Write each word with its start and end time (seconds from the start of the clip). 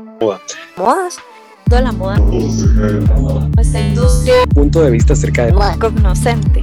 Moda. 0.00 0.40
Modas. 0.76 1.18
Toda 1.68 1.82
la 1.82 1.90
moda. 1.90 2.18
Nuestra 2.18 3.80
industria. 3.80 4.34
Punto 4.54 4.80
de 4.82 4.92
vista 4.92 5.14
acerca 5.14 5.46
de 5.46 5.52
Cognoscente. 5.80 6.62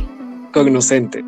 cognoscente. 0.53 1.21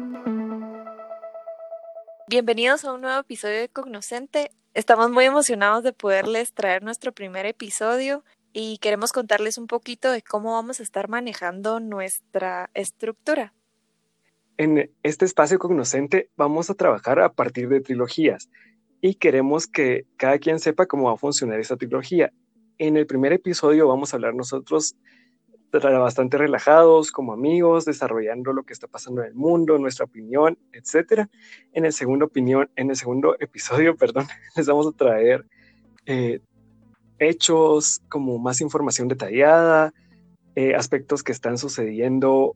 Bienvenidos 2.30 2.86
a 2.86 2.94
un 2.94 3.02
nuevo 3.02 3.20
episodio 3.20 3.60
de 3.60 3.68
Cognoscente. 3.68 4.52
Estamos 4.74 5.12
muy 5.12 5.26
emocionados 5.26 5.84
de 5.84 5.92
poderles 5.92 6.54
traer 6.54 6.82
nuestro 6.82 7.12
primer 7.12 7.46
episodio 7.46 8.24
y 8.54 8.78
queremos 8.78 9.12
contarles 9.12 9.58
un 9.58 9.68
poquito 9.68 10.10
de 10.10 10.22
cómo 10.22 10.54
vamos 10.54 10.80
a 10.80 10.84
estar 10.84 11.10
manejando 11.10 11.82
nuestra 11.82 12.70
estructura. 12.74 13.54
En 14.56 14.90
este 15.04 15.26
espacio 15.26 15.60
cognoscente 15.60 16.30
vamos 16.38 16.70
a 16.70 16.74
trabajar 16.74 17.20
a 17.20 17.34
partir 17.34 17.68
de 17.68 17.82
trilogías 17.82 18.50
y 19.02 19.16
queremos 19.16 19.68
que 19.68 20.06
cada 20.18 20.40
quien 20.40 20.60
sepa 20.60 20.86
cómo 20.86 21.06
va 21.06 21.14
a 21.14 21.18
funcionar 21.18 21.60
esa 21.60 21.78
trilogía. 21.78 22.32
En 22.78 22.98
el 22.98 23.08
primer 23.08 23.34
episodio 23.34 23.88
vamos 23.88 24.14
a 24.14 24.18
hablar 24.18 24.36
nosotros 24.36 24.96
bastante 25.72 26.38
relajados, 26.38 27.12
como 27.12 27.34
amigos, 27.34 27.86
desarrollando 27.86 28.54
lo 28.54 28.64
que 28.64 28.74
está 28.74 28.88
pasando 28.88 29.22
en 29.22 29.30
el 29.30 29.36
mundo, 29.36 29.78
nuestra 29.78 30.06
opinión, 30.06 30.58
etcétera. 30.72 31.30
En 31.74 31.86
el 31.86 31.94
segundo 31.94 32.26
opinión, 32.26 32.70
en 32.76 32.90
el 32.90 32.96
segundo 32.96 33.36
episodio, 33.40 33.96
perdón, 33.96 34.26
les 34.56 34.68
vamos 34.68 34.88
a 34.88 34.92
traer 34.92 35.46
eh, 36.06 36.40
hechos, 37.20 38.02
como 38.10 38.38
más 38.40 38.62
información 38.62 39.08
detallada, 39.08 39.94
eh, 40.56 40.76
aspectos 40.76 41.24
que 41.24 41.32
están 41.32 41.58
sucediendo 41.58 42.56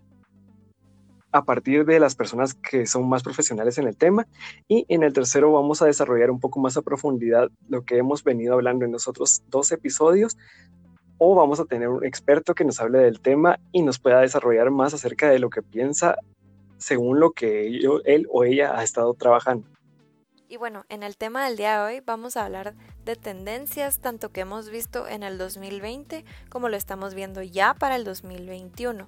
a 1.31 1.43
partir 1.43 1.85
de 1.85 1.99
las 1.99 2.15
personas 2.15 2.53
que 2.53 2.85
son 2.85 3.07
más 3.07 3.23
profesionales 3.23 3.77
en 3.77 3.87
el 3.87 3.97
tema. 3.97 4.27
Y 4.67 4.85
en 4.89 5.03
el 5.03 5.13
tercero 5.13 5.51
vamos 5.51 5.81
a 5.81 5.85
desarrollar 5.85 6.31
un 6.31 6.39
poco 6.39 6.59
más 6.59 6.77
a 6.77 6.81
profundidad 6.81 7.49
lo 7.67 7.83
que 7.83 7.97
hemos 7.97 8.23
venido 8.23 8.53
hablando 8.53 8.85
en 8.85 8.91
los 8.91 9.07
otros 9.07 9.43
dos 9.47 9.71
episodios. 9.71 10.37
O 11.17 11.35
vamos 11.35 11.59
a 11.59 11.65
tener 11.65 11.89
un 11.89 12.03
experto 12.03 12.55
que 12.55 12.65
nos 12.65 12.79
hable 12.79 12.99
del 12.99 13.19
tema 13.21 13.59
y 13.71 13.83
nos 13.83 13.99
pueda 13.99 14.21
desarrollar 14.21 14.71
más 14.71 14.93
acerca 14.93 15.29
de 15.29 15.39
lo 15.39 15.49
que 15.49 15.61
piensa 15.61 16.15
según 16.77 17.19
lo 17.19 17.31
que 17.31 17.67
él 18.05 18.27
o 18.31 18.43
ella 18.43 18.77
ha 18.77 18.83
estado 18.83 19.13
trabajando. 19.13 19.67
Y 20.51 20.57
bueno, 20.57 20.83
en 20.89 21.01
el 21.01 21.15
tema 21.15 21.45
del 21.45 21.55
día 21.55 21.77
de 21.77 21.85
hoy 21.85 22.03
vamos 22.05 22.35
a 22.35 22.43
hablar 22.43 22.73
de 23.05 23.15
tendencias 23.15 23.99
tanto 23.99 24.33
que 24.33 24.41
hemos 24.41 24.69
visto 24.69 25.07
en 25.07 25.23
el 25.23 25.37
2020 25.37 26.25
como 26.49 26.67
lo 26.67 26.75
estamos 26.75 27.13
viendo 27.13 27.41
ya 27.41 27.73
para 27.73 27.95
el 27.95 28.03
2021. 28.03 29.07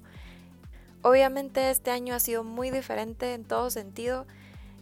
Obviamente 1.04 1.70
este 1.70 1.92
año 1.92 2.16
ha 2.16 2.20
sido 2.20 2.46
muy 2.46 2.72
diferente 2.72 3.34
en 3.34 3.44
todo 3.44 3.70
sentido 3.70 4.26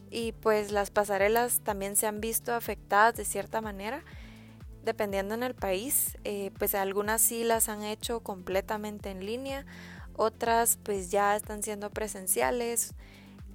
y 0.08 0.30
pues 0.32 0.70
las 0.70 0.90
pasarelas 0.90 1.60
también 1.64 1.96
se 1.96 2.06
han 2.06 2.20
visto 2.20 2.54
afectadas 2.54 3.16
de 3.16 3.24
cierta 3.24 3.60
manera 3.60 4.04
dependiendo 4.84 5.34
en 5.34 5.42
el 5.42 5.54
país. 5.54 6.16
eh, 6.24 6.52
pues 6.58 6.76
algunas 6.76 7.20
sí 7.20 7.42
las 7.42 7.68
han 7.68 7.82
hecho 7.82 8.20
completamente 8.20 9.10
en 9.10 9.26
línea, 9.26 9.66
otras 10.14 10.78
pues 10.84 11.10
ya 11.10 11.34
están 11.34 11.62
siendo 11.64 11.90
presenciales. 11.90 12.94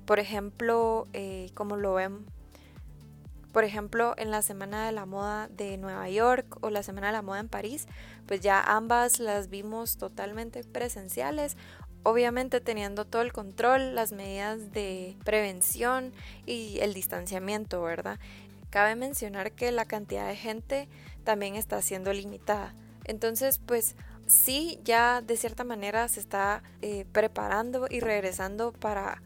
Por 0.06 0.20
ejemplo, 0.20 1.08
eh, 1.14 1.52
como 1.54 1.78
lo 1.78 1.94
ven 1.94 2.26
por 3.58 3.64
ejemplo, 3.64 4.14
en 4.18 4.30
la 4.30 4.44
Semana 4.44 4.86
de 4.86 4.92
la 4.92 5.08
Moda 5.08 5.48
de 5.48 5.80
Nueva 5.80 6.08
York 6.12 6.60
o 6.62 6.70
la 6.70 6.84
Semana 6.84 7.08
de 7.08 7.14
la 7.14 7.24
Moda 7.24 7.40
en 7.40 7.50
París, 7.50 7.88
pues 8.28 8.42
ya 8.42 8.62
ambas 8.62 9.20
las 9.20 9.50
vimos 9.50 9.98
totalmente 9.98 10.64
presenciales, 10.64 11.58
obviamente 12.08 12.62
teniendo 12.62 13.04
todo 13.04 13.22
el 13.22 13.34
control, 13.34 13.94
las 13.94 14.14
medidas 14.14 14.72
de 14.72 15.18
prevención 15.26 16.14
y 16.46 16.80
el 16.80 16.94
distanciamiento, 16.94 17.82
¿verdad? 17.82 18.18
Cabe 18.70 18.96
mencionar 18.96 19.52
que 19.52 19.74
la 19.74 19.84
cantidad 19.84 20.26
de 20.26 20.38
gente 20.38 20.88
también 21.26 21.56
está 21.56 21.82
siendo 21.82 22.14
limitada. 22.14 22.74
Entonces, 23.04 23.60
pues 23.60 23.98
sí, 24.26 24.80
ya 24.86 25.20
de 25.20 25.36
cierta 25.36 25.66
manera 25.66 26.08
se 26.08 26.22
está 26.22 26.64
eh, 26.82 27.06
preparando 27.12 27.88
y 27.90 28.00
regresando 28.00 28.72
para 28.72 29.22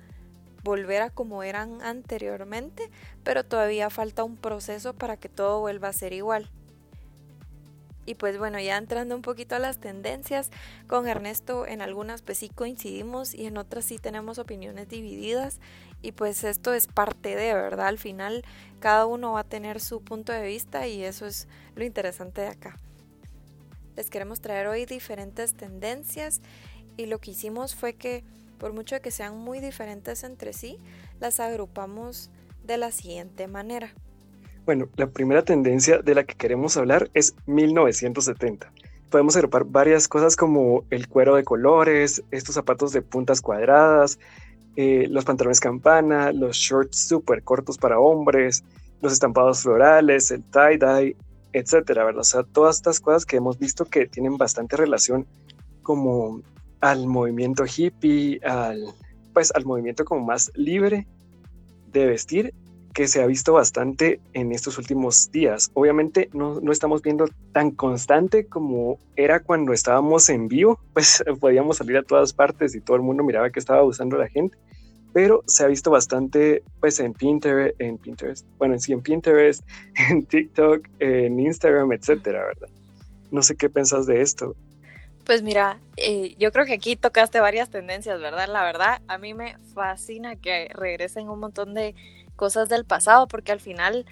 volver 0.63 1.03
a 1.03 1.11
como 1.11 1.43
eran 1.43 1.83
anteriormente, 1.83 2.89
pero 3.23 3.45
todavía 3.45 3.91
falta 3.91 4.23
un 4.23 4.37
proceso 4.37 4.95
para 4.95 5.17
que 5.17 5.29
todo 5.29 5.59
vuelva 5.59 5.89
a 5.89 5.93
ser 5.93 6.13
igual. 6.13 6.49
Y 8.05 8.15
pues 8.15 8.37
bueno, 8.37 8.59
ya 8.59 8.77
entrando 8.77 9.15
un 9.15 9.21
poquito 9.21 9.55
a 9.55 9.59
las 9.59 9.77
tendencias, 9.77 10.49
con 10.87 11.07
Ernesto 11.07 11.67
en 11.67 11.81
algunas 11.81 12.21
pues 12.21 12.39
sí 12.39 12.49
coincidimos 12.49 13.35
y 13.35 13.45
en 13.45 13.57
otras 13.57 13.85
sí 13.85 13.99
tenemos 13.99 14.39
opiniones 14.39 14.89
divididas 14.89 15.59
y 16.01 16.13
pues 16.13 16.43
esto 16.43 16.73
es 16.73 16.87
parte 16.87 17.35
de, 17.35 17.53
¿verdad? 17.53 17.87
Al 17.87 17.99
final 17.99 18.43
cada 18.79 19.05
uno 19.05 19.33
va 19.33 19.41
a 19.41 19.43
tener 19.43 19.79
su 19.79 20.01
punto 20.01 20.31
de 20.31 20.47
vista 20.47 20.87
y 20.87 21.03
eso 21.03 21.27
es 21.27 21.47
lo 21.75 21.83
interesante 21.83 22.41
de 22.41 22.47
acá. 22.47 22.77
Les 23.95 24.09
queremos 24.09 24.41
traer 24.41 24.67
hoy 24.67 24.85
diferentes 24.85 25.53
tendencias 25.53 26.41
y 26.97 27.05
lo 27.05 27.19
que 27.19 27.31
hicimos 27.31 27.75
fue 27.75 27.93
que 27.93 28.23
por 28.57 28.73
mucho 28.73 29.01
que 29.01 29.11
sean 29.11 29.37
muy 29.37 29.59
diferentes 29.59 30.23
entre 30.23 30.53
sí, 30.53 30.77
las 31.19 31.39
agrupamos 31.39 32.29
de 32.63 32.77
la 32.77 32.91
siguiente 32.91 33.47
manera. 33.47 33.91
Bueno, 34.65 34.87
la 34.95 35.07
primera 35.07 35.43
tendencia 35.43 35.99
de 35.99 36.13
la 36.13 36.23
que 36.23 36.35
queremos 36.35 36.77
hablar 36.77 37.09
es 37.15 37.35
1970. 37.47 38.71
Podemos 39.09 39.35
agrupar 39.35 39.65
varias 39.65 40.07
cosas 40.07 40.35
como 40.35 40.85
el 40.91 41.07
cuero 41.07 41.35
de 41.35 41.43
colores, 41.43 42.23
estos 42.29 42.55
zapatos 42.55 42.91
de 42.91 43.01
puntas 43.01 43.41
cuadradas, 43.41 44.19
eh, 44.75 45.07
los 45.09 45.25
pantalones 45.25 45.59
campana, 45.59 46.31
los 46.31 46.57
shorts 46.57 47.07
súper 47.07 47.43
cortos 47.43 47.77
para 47.77 47.99
hombres, 47.99 48.63
los 49.01 49.11
estampados 49.11 49.63
florales, 49.63 50.29
el 50.29 50.43
tie-dye, 50.43 51.17
etcétera, 51.53 52.05
¿verdad? 52.05 52.21
O 52.21 52.23
sea, 52.23 52.43
todas 52.43 52.77
estas 52.77 52.99
cosas 52.99 53.25
que 53.25 53.37
hemos 53.37 53.57
visto 53.57 53.85
que 53.85 54.05
tienen 54.05 54.37
bastante 54.37 54.77
relación 54.77 55.25
como 55.81 56.41
al 56.81 57.07
movimiento 57.07 57.65
hippie, 57.65 58.39
al, 58.43 58.85
pues 59.33 59.51
al 59.55 59.65
movimiento 59.65 60.05
como 60.05 60.25
más 60.25 60.51
libre 60.55 61.07
de 61.91 62.05
vestir 62.05 62.53
que 62.93 63.07
se 63.07 63.21
ha 63.21 63.25
visto 63.25 63.53
bastante 63.53 64.19
en 64.33 64.51
estos 64.51 64.77
últimos 64.77 65.31
días. 65.31 65.71
Obviamente 65.73 66.29
no, 66.33 66.59
no, 66.61 66.71
estamos 66.71 67.01
viendo 67.01 67.25
tan 67.53 67.71
constante 67.71 68.45
como 68.45 68.99
era 69.15 69.39
cuando 69.41 69.73
estábamos 69.73 70.29
en 70.29 70.47
vivo, 70.47 70.79
pues 70.93 71.23
podíamos 71.39 71.77
salir 71.77 71.97
a 71.97 72.03
todas 72.03 72.33
partes 72.33 72.75
y 72.75 72.81
todo 72.81 72.97
el 72.97 73.03
mundo 73.03 73.23
miraba 73.23 73.49
que 73.49 73.59
estaba 73.59 73.83
usando 73.83 74.17
la 74.17 74.27
gente, 74.27 74.57
pero 75.13 75.43
se 75.47 75.63
ha 75.63 75.67
visto 75.67 75.91
bastante 75.91 76.63
pues 76.79 76.99
en 76.99 77.13
Pinterest, 77.13 77.79
en 77.79 77.97
Pinterest, 77.97 78.45
bueno, 78.57 78.77
sí 78.79 78.93
en 78.93 79.01
Pinterest, 79.01 79.63
en 80.09 80.25
TikTok, 80.25 80.87
en 80.99 81.39
Instagram, 81.39 81.91
etcétera, 81.93 82.45
¿verdad? 82.45 82.69
No 83.31 83.41
sé 83.41 83.55
qué 83.55 83.69
pensás 83.69 84.05
de 84.05 84.21
esto. 84.21 84.55
Pues 85.25 85.43
mira, 85.43 85.79
eh, 85.97 86.35
yo 86.39 86.51
creo 86.51 86.65
que 86.65 86.73
aquí 86.73 86.95
tocaste 86.95 87.39
varias 87.39 87.69
tendencias, 87.69 88.19
¿verdad? 88.19 88.49
La 88.49 88.63
verdad, 88.63 89.01
a 89.07 89.17
mí 89.17 89.33
me 89.33 89.55
fascina 89.73 90.35
que 90.35 90.69
regresen 90.73 91.29
un 91.29 91.39
montón 91.39 91.73
de 91.73 91.95
cosas 92.41 92.69
del 92.69 92.85
pasado, 92.85 93.27
porque 93.27 93.51
al 93.51 93.59
final 93.59 94.07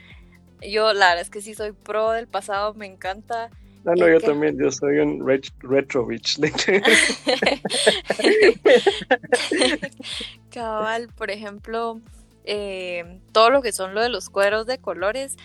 yo 0.61 0.93
la 0.93 1.07
verdad 1.07 1.21
es 1.21 1.31
que 1.31 1.41
sí 1.41 1.55
soy 1.55 1.71
pro 1.71 2.11
del 2.11 2.27
pasado, 2.27 2.75
me 2.75 2.85
encanta. 2.85 3.49
No, 3.83 3.95
no, 3.95 4.07
yo 4.07 4.19
que... 4.19 4.27
también, 4.27 4.55
yo 4.55 4.71
soy 4.71 4.99
un 4.99 5.27
ret 5.27 5.47
retro 5.61 6.05
bitch. 6.05 6.39
Cabal, 10.51 11.07
por 11.17 11.31
ejemplo, 11.31 11.99
eh, 12.43 13.19
todo 13.31 13.49
lo 13.49 13.63
que 13.63 13.71
son 13.71 13.95
lo 13.95 14.01
de 14.01 14.09
los 14.09 14.29
cueros 14.29 14.67
de 14.67 14.77
colores, 14.77 15.35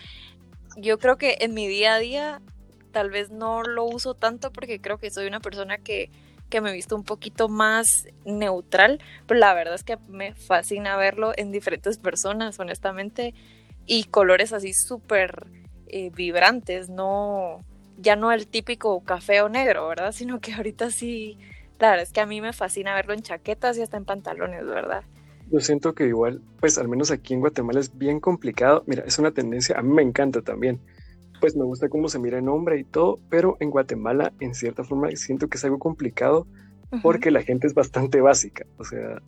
yo 0.77 0.99
creo 0.99 1.17
que 1.17 1.37
en 1.39 1.55
mi 1.55 1.67
día 1.67 1.95
a 1.95 1.99
día 1.99 2.39
tal 2.91 3.09
vez 3.09 3.31
no 3.31 3.63
lo 3.63 3.85
uso 3.85 4.13
tanto 4.13 4.51
porque 4.51 4.79
creo 4.79 4.99
que 4.99 5.09
soy 5.09 5.25
una 5.25 5.39
persona 5.39 5.79
que, 5.79 6.11
que 6.49 6.61
me 6.61 6.69
he 6.69 6.73
visto 6.73 6.95
un 6.95 7.03
poquito 7.03 7.49
más 7.49 8.07
neutral, 8.25 8.99
pero 9.27 9.39
la 9.39 9.53
verdad 9.53 9.75
es 9.75 9.83
que 9.83 9.97
me 10.07 10.33
fascina 10.35 10.97
verlo 10.97 11.33
en 11.35 11.51
diferentes 11.51 11.97
personas, 11.97 12.59
honestamente, 12.59 13.33
y 13.85 14.05
colores 14.05 14.53
así 14.53 14.73
súper 14.73 15.47
eh, 15.87 16.09
vibrantes, 16.09 16.89
no, 16.89 17.63
ya 17.97 18.15
no 18.15 18.31
el 18.31 18.47
típico 18.47 19.03
café 19.03 19.41
o 19.41 19.49
negro, 19.49 19.87
¿verdad? 19.87 20.11
Sino 20.13 20.39
que 20.39 20.53
ahorita 20.53 20.91
sí, 20.91 21.37
la 21.79 21.91
verdad 21.91 22.03
es 22.03 22.11
que 22.11 22.21
a 22.21 22.25
mí 22.25 22.41
me 22.41 22.53
fascina 22.53 22.95
verlo 22.95 23.13
en 23.13 23.21
chaquetas 23.21 23.77
y 23.77 23.81
hasta 23.81 23.97
en 23.97 24.05
pantalones, 24.05 24.65
¿verdad? 24.65 25.03
Yo 25.51 25.59
siento 25.59 25.93
que 25.93 26.07
igual, 26.07 26.41
pues 26.59 26.77
al 26.79 26.87
menos 26.87 27.11
aquí 27.11 27.35
en 27.35 27.39
Guatemala 27.39 27.79
es 27.79 27.95
bien 27.95 28.19
complicado, 28.19 28.83
mira, 28.87 29.03
es 29.05 29.19
una 29.19 29.31
tendencia, 29.31 29.77
a 29.77 29.83
mí 29.83 29.93
me 29.93 30.01
encanta 30.01 30.41
también, 30.41 30.79
pues 31.39 31.55
me 31.55 31.63
gusta 31.63 31.89
cómo 31.89 32.09
se 32.09 32.19
mira 32.19 32.37
en 32.37 32.49
hombre 32.49 32.79
y 32.79 32.83
todo, 32.83 33.19
pero 33.29 33.57
en 33.59 33.69
Guatemala 33.69 34.33
en 34.39 34.53
cierta 34.53 34.83
forma 34.83 35.09
siento 35.15 35.47
que 35.47 35.57
es 35.57 35.65
algo 35.65 35.79
complicado 35.79 36.47
uh 36.91 36.95
-huh. 36.95 37.01
porque 37.01 37.31
la 37.31 37.41
gente 37.41 37.67
es 37.67 37.73
bastante 37.73 38.21
básica, 38.21 38.65
o 38.77 38.83
sea, 38.83 39.21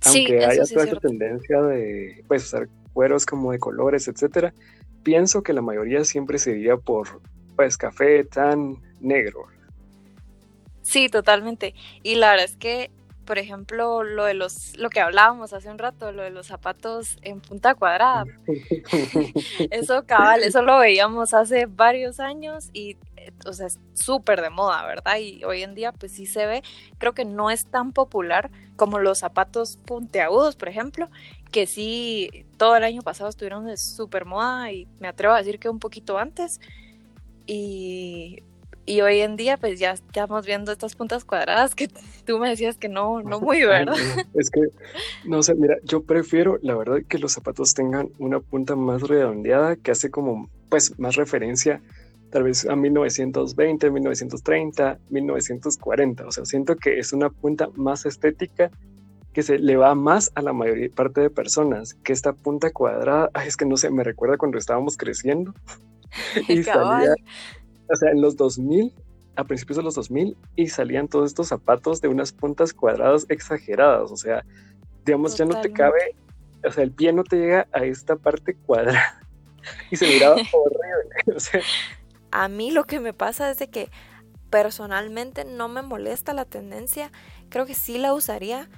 sí, 0.00 0.26
aunque 0.26 0.44
haya 0.44 0.64
sí 0.64 0.74
toda 0.74 0.86
esta 0.86 1.00
tendencia 1.00 1.62
de 1.62 2.24
pues 2.28 2.44
usar 2.44 2.68
cueros 2.92 3.26
como 3.26 3.52
de 3.52 3.58
colores, 3.58 4.08
etcétera, 4.08 4.54
pienso 5.02 5.42
que 5.42 5.52
la 5.52 5.62
mayoría 5.62 6.04
siempre 6.04 6.38
se 6.38 6.52
iría 6.52 6.76
por 6.76 7.20
pues 7.56 7.76
café 7.76 8.24
tan 8.24 8.76
negro. 9.00 9.46
Sí, 10.82 11.08
totalmente. 11.08 11.74
Y 12.02 12.16
la 12.16 12.30
verdad 12.30 12.46
es 12.46 12.56
que 12.56 12.90
por 13.24 13.38
ejemplo, 13.38 14.02
lo 14.02 14.24
de 14.24 14.34
los, 14.34 14.76
lo 14.76 14.90
que 14.90 15.00
hablábamos 15.00 15.52
hace 15.52 15.70
un 15.70 15.78
rato, 15.78 16.12
lo 16.12 16.22
de 16.22 16.30
los 16.30 16.46
zapatos 16.46 17.16
en 17.22 17.40
punta 17.40 17.74
cuadrada. 17.74 18.24
eso 19.70 20.04
cabal, 20.06 20.42
eso 20.42 20.62
lo 20.62 20.78
veíamos 20.78 21.34
hace 21.34 21.66
varios 21.66 22.20
años 22.20 22.70
y 22.72 22.96
eh, 23.16 23.32
o 23.46 23.52
sea, 23.52 23.66
es 23.66 23.78
súper 23.94 24.40
de 24.42 24.50
moda, 24.50 24.84
¿verdad? 24.86 25.18
Y 25.18 25.44
hoy 25.44 25.62
en 25.62 25.74
día 25.74 25.92
pues 25.92 26.12
sí 26.12 26.26
se 26.26 26.46
ve, 26.46 26.62
creo 26.98 27.12
que 27.12 27.24
no 27.24 27.50
es 27.50 27.66
tan 27.66 27.92
popular 27.92 28.50
como 28.76 28.98
los 28.98 29.18
zapatos 29.18 29.78
puntiagudos, 29.84 30.56
por 30.56 30.68
ejemplo, 30.68 31.08
que 31.52 31.66
sí 31.66 32.46
todo 32.56 32.76
el 32.76 32.84
año 32.84 33.02
pasado 33.02 33.30
estuvieron 33.30 33.66
de 33.66 33.76
súper 33.76 34.24
moda 34.24 34.72
y 34.72 34.88
me 34.98 35.08
atrevo 35.08 35.34
a 35.34 35.38
decir 35.38 35.58
que 35.58 35.68
un 35.68 35.78
poquito 35.78 36.18
antes. 36.18 36.60
Y 37.46 38.42
y 38.84 39.00
hoy 39.00 39.20
en 39.20 39.36
día 39.36 39.56
pues 39.56 39.78
ya 39.78 39.92
estamos 39.92 40.44
viendo 40.46 40.72
estas 40.72 40.96
puntas 40.96 41.24
cuadradas 41.24 41.74
que 41.74 41.88
tú 42.26 42.38
me 42.38 42.48
decías 42.48 42.76
que 42.78 42.88
no, 42.88 43.22
no 43.22 43.40
muy, 43.40 43.64
¿verdad? 43.64 43.94
es 44.34 44.50
que, 44.50 44.60
no 45.24 45.42
sé, 45.42 45.54
mira, 45.54 45.76
yo 45.84 46.02
prefiero 46.02 46.58
la 46.62 46.74
verdad 46.74 46.98
que 47.08 47.18
los 47.18 47.32
zapatos 47.32 47.74
tengan 47.74 48.10
una 48.18 48.40
punta 48.40 48.76
más 48.76 49.02
redondeada 49.02 49.76
que 49.76 49.90
hace 49.90 50.10
como 50.10 50.48
pues 50.68 50.98
más 50.98 51.16
referencia 51.16 51.82
tal 52.32 52.44
vez 52.44 52.66
a 52.66 52.74
1920, 52.74 53.90
1930, 53.90 54.98
1940. 55.10 56.26
O 56.26 56.32
sea, 56.32 56.44
siento 56.46 56.76
que 56.76 56.98
es 56.98 57.12
una 57.12 57.28
punta 57.28 57.68
más 57.76 58.06
estética 58.06 58.70
que 59.34 59.42
se 59.42 59.58
le 59.58 59.76
va 59.76 59.94
más 59.94 60.32
a 60.34 60.42
la 60.42 60.52
mayoría 60.52 60.88
parte 60.94 61.20
de 61.20 61.30
personas 61.30 61.94
que 62.02 62.12
esta 62.12 62.32
punta 62.32 62.70
cuadrada. 62.70 63.30
Ay, 63.34 63.48
es 63.48 63.56
que 63.56 63.66
no 63.66 63.76
sé, 63.76 63.90
me 63.90 64.02
recuerda 64.02 64.38
cuando 64.38 64.58
estábamos 64.58 64.96
creciendo 64.96 65.54
y 66.48 66.62
salía, 66.62 67.14
o 67.92 67.96
sea, 67.96 68.10
en 68.10 68.20
los 68.20 68.36
2000, 68.36 68.92
a 69.36 69.44
principios 69.44 69.76
de 69.76 69.82
los 69.82 69.94
2000, 69.94 70.36
y 70.56 70.68
salían 70.68 71.08
todos 71.08 71.30
estos 71.30 71.48
zapatos 71.48 72.00
de 72.00 72.08
unas 72.08 72.32
puntas 72.32 72.72
cuadradas 72.72 73.26
exageradas, 73.28 74.10
o 74.10 74.16
sea, 74.16 74.44
digamos, 75.04 75.36
ya 75.36 75.44
no 75.44 75.60
te 75.60 75.72
cabe, 75.72 76.16
o 76.64 76.70
sea, 76.70 76.84
el 76.84 76.92
pie 76.92 77.12
no 77.12 77.24
te 77.24 77.36
llega 77.36 77.68
a 77.72 77.84
esta 77.84 78.16
parte 78.16 78.54
cuadrada. 78.54 79.18
Y 79.92 79.96
se 79.96 80.08
miraba 80.08 80.34
horrible, 80.52 81.14
o 81.36 81.38
sea. 81.38 81.60
A 82.32 82.48
mí 82.48 82.72
lo 82.72 82.82
que 82.82 82.98
me 82.98 83.12
pasa 83.12 83.48
es 83.48 83.58
de 83.58 83.70
que 83.70 83.90
personalmente 84.50 85.44
no 85.44 85.68
me 85.68 85.82
molesta 85.82 86.34
la 86.34 86.44
tendencia, 86.44 87.12
creo 87.48 87.64
que 87.64 87.74
sí 87.74 87.96
la 87.96 88.12
usaría, 88.12 88.68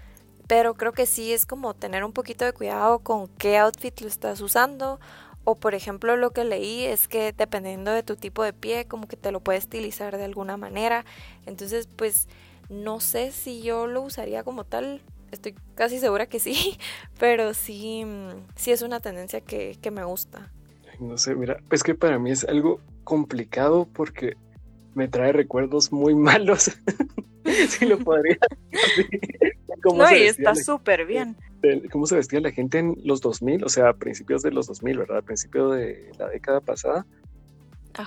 pero 0.46 0.74
creo 0.74 0.92
que 0.92 1.06
sí 1.06 1.32
es 1.32 1.46
como 1.46 1.72
tener 1.72 2.04
un 2.04 2.12
poquito 2.12 2.44
de 2.44 2.52
cuidado 2.52 2.98
con 2.98 3.28
qué 3.38 3.56
outfit 3.56 3.98
lo 4.02 4.08
estás 4.08 4.42
usando 4.42 5.00
o 5.44 5.54
por 5.56 5.74
ejemplo 5.74 6.16
lo 6.16 6.30
que 6.30 6.44
leí 6.44 6.84
es 6.84 7.08
que 7.08 7.32
dependiendo 7.32 7.92
de 7.92 8.02
tu 8.02 8.16
tipo 8.16 8.42
de 8.42 8.52
pie 8.52 8.86
como 8.86 9.06
que 9.06 9.16
te 9.16 9.32
lo 9.32 9.40
puedes 9.40 9.64
estilizar 9.64 10.16
de 10.16 10.24
alguna 10.24 10.56
manera. 10.56 11.04
Entonces 11.46 11.88
pues 11.94 12.28
no 12.68 13.00
sé 13.00 13.30
si 13.32 13.62
yo 13.62 13.86
lo 13.86 14.02
usaría 14.02 14.42
como 14.42 14.64
tal. 14.64 15.00
Estoy 15.30 15.54
casi 15.74 15.98
segura 15.98 16.26
que 16.26 16.38
sí, 16.38 16.78
pero 17.18 17.54
sí, 17.54 18.04
sí 18.56 18.72
es 18.72 18.82
una 18.82 19.00
tendencia 19.00 19.40
que, 19.40 19.76
que 19.80 19.90
me 19.90 20.04
gusta. 20.04 20.52
No 21.00 21.18
sé, 21.18 21.34
mira, 21.34 21.58
es 21.70 21.82
que 21.82 21.94
para 21.94 22.18
mí 22.18 22.30
es 22.30 22.44
algo 22.44 22.80
complicado 23.02 23.88
porque 23.92 24.36
me 24.94 25.08
trae 25.08 25.32
recuerdos 25.32 25.92
muy 25.92 26.14
malos. 26.14 26.70
si 27.68 27.84
lo 27.84 27.98
podría 27.98 28.38
no, 29.92 30.10
y 30.10 30.22
está 30.22 30.54
súper 30.54 31.04
bien. 31.06 31.36
¿Cómo 31.90 32.06
se 32.06 32.16
vestía 32.16 32.40
la 32.40 32.50
gente 32.50 32.78
en 32.78 32.96
los 33.04 33.20
2000? 33.20 33.64
O 33.64 33.68
sea, 33.68 33.90
a 33.90 33.94
principios 33.94 34.42
de 34.42 34.50
los 34.50 34.66
2000, 34.66 34.98
¿verdad? 34.98 35.18
A 35.18 35.22
principios 35.22 35.74
de 35.74 36.10
la 36.18 36.28
década 36.28 36.60
pasada. 36.60 37.06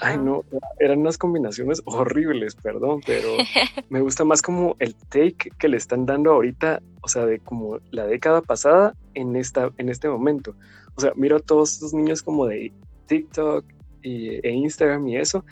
Ay, 0.01 0.17
no, 0.17 0.43
eran 0.79 0.99
unas 0.99 1.17
combinaciones 1.17 1.81
horribles, 1.85 2.55
perdón, 2.55 3.01
pero 3.05 3.29
me 3.89 4.01
gusta 4.01 4.25
más 4.25 4.41
como 4.41 4.75
el 4.79 4.95
take 4.95 5.51
que 5.57 5.69
le 5.69 5.77
están 5.77 6.05
dando 6.05 6.33
ahorita, 6.33 6.81
o 7.01 7.07
sea, 7.07 7.25
de 7.25 7.39
como 7.39 7.79
la 7.91 8.05
década 8.05 8.41
pasada 8.41 8.95
en, 9.13 9.35
esta, 9.35 9.71
en 9.77 9.89
este 9.89 10.09
momento. 10.09 10.55
O 10.95 11.01
sea, 11.01 11.13
miro 11.15 11.37
a 11.37 11.39
todos 11.39 11.73
estos 11.73 11.93
niños 11.93 12.21
como 12.21 12.47
de 12.47 12.73
TikTok 13.05 13.63
y, 14.01 14.45
e 14.45 14.51
Instagram 14.51 15.07
y 15.07 15.17
eso, 15.17 15.45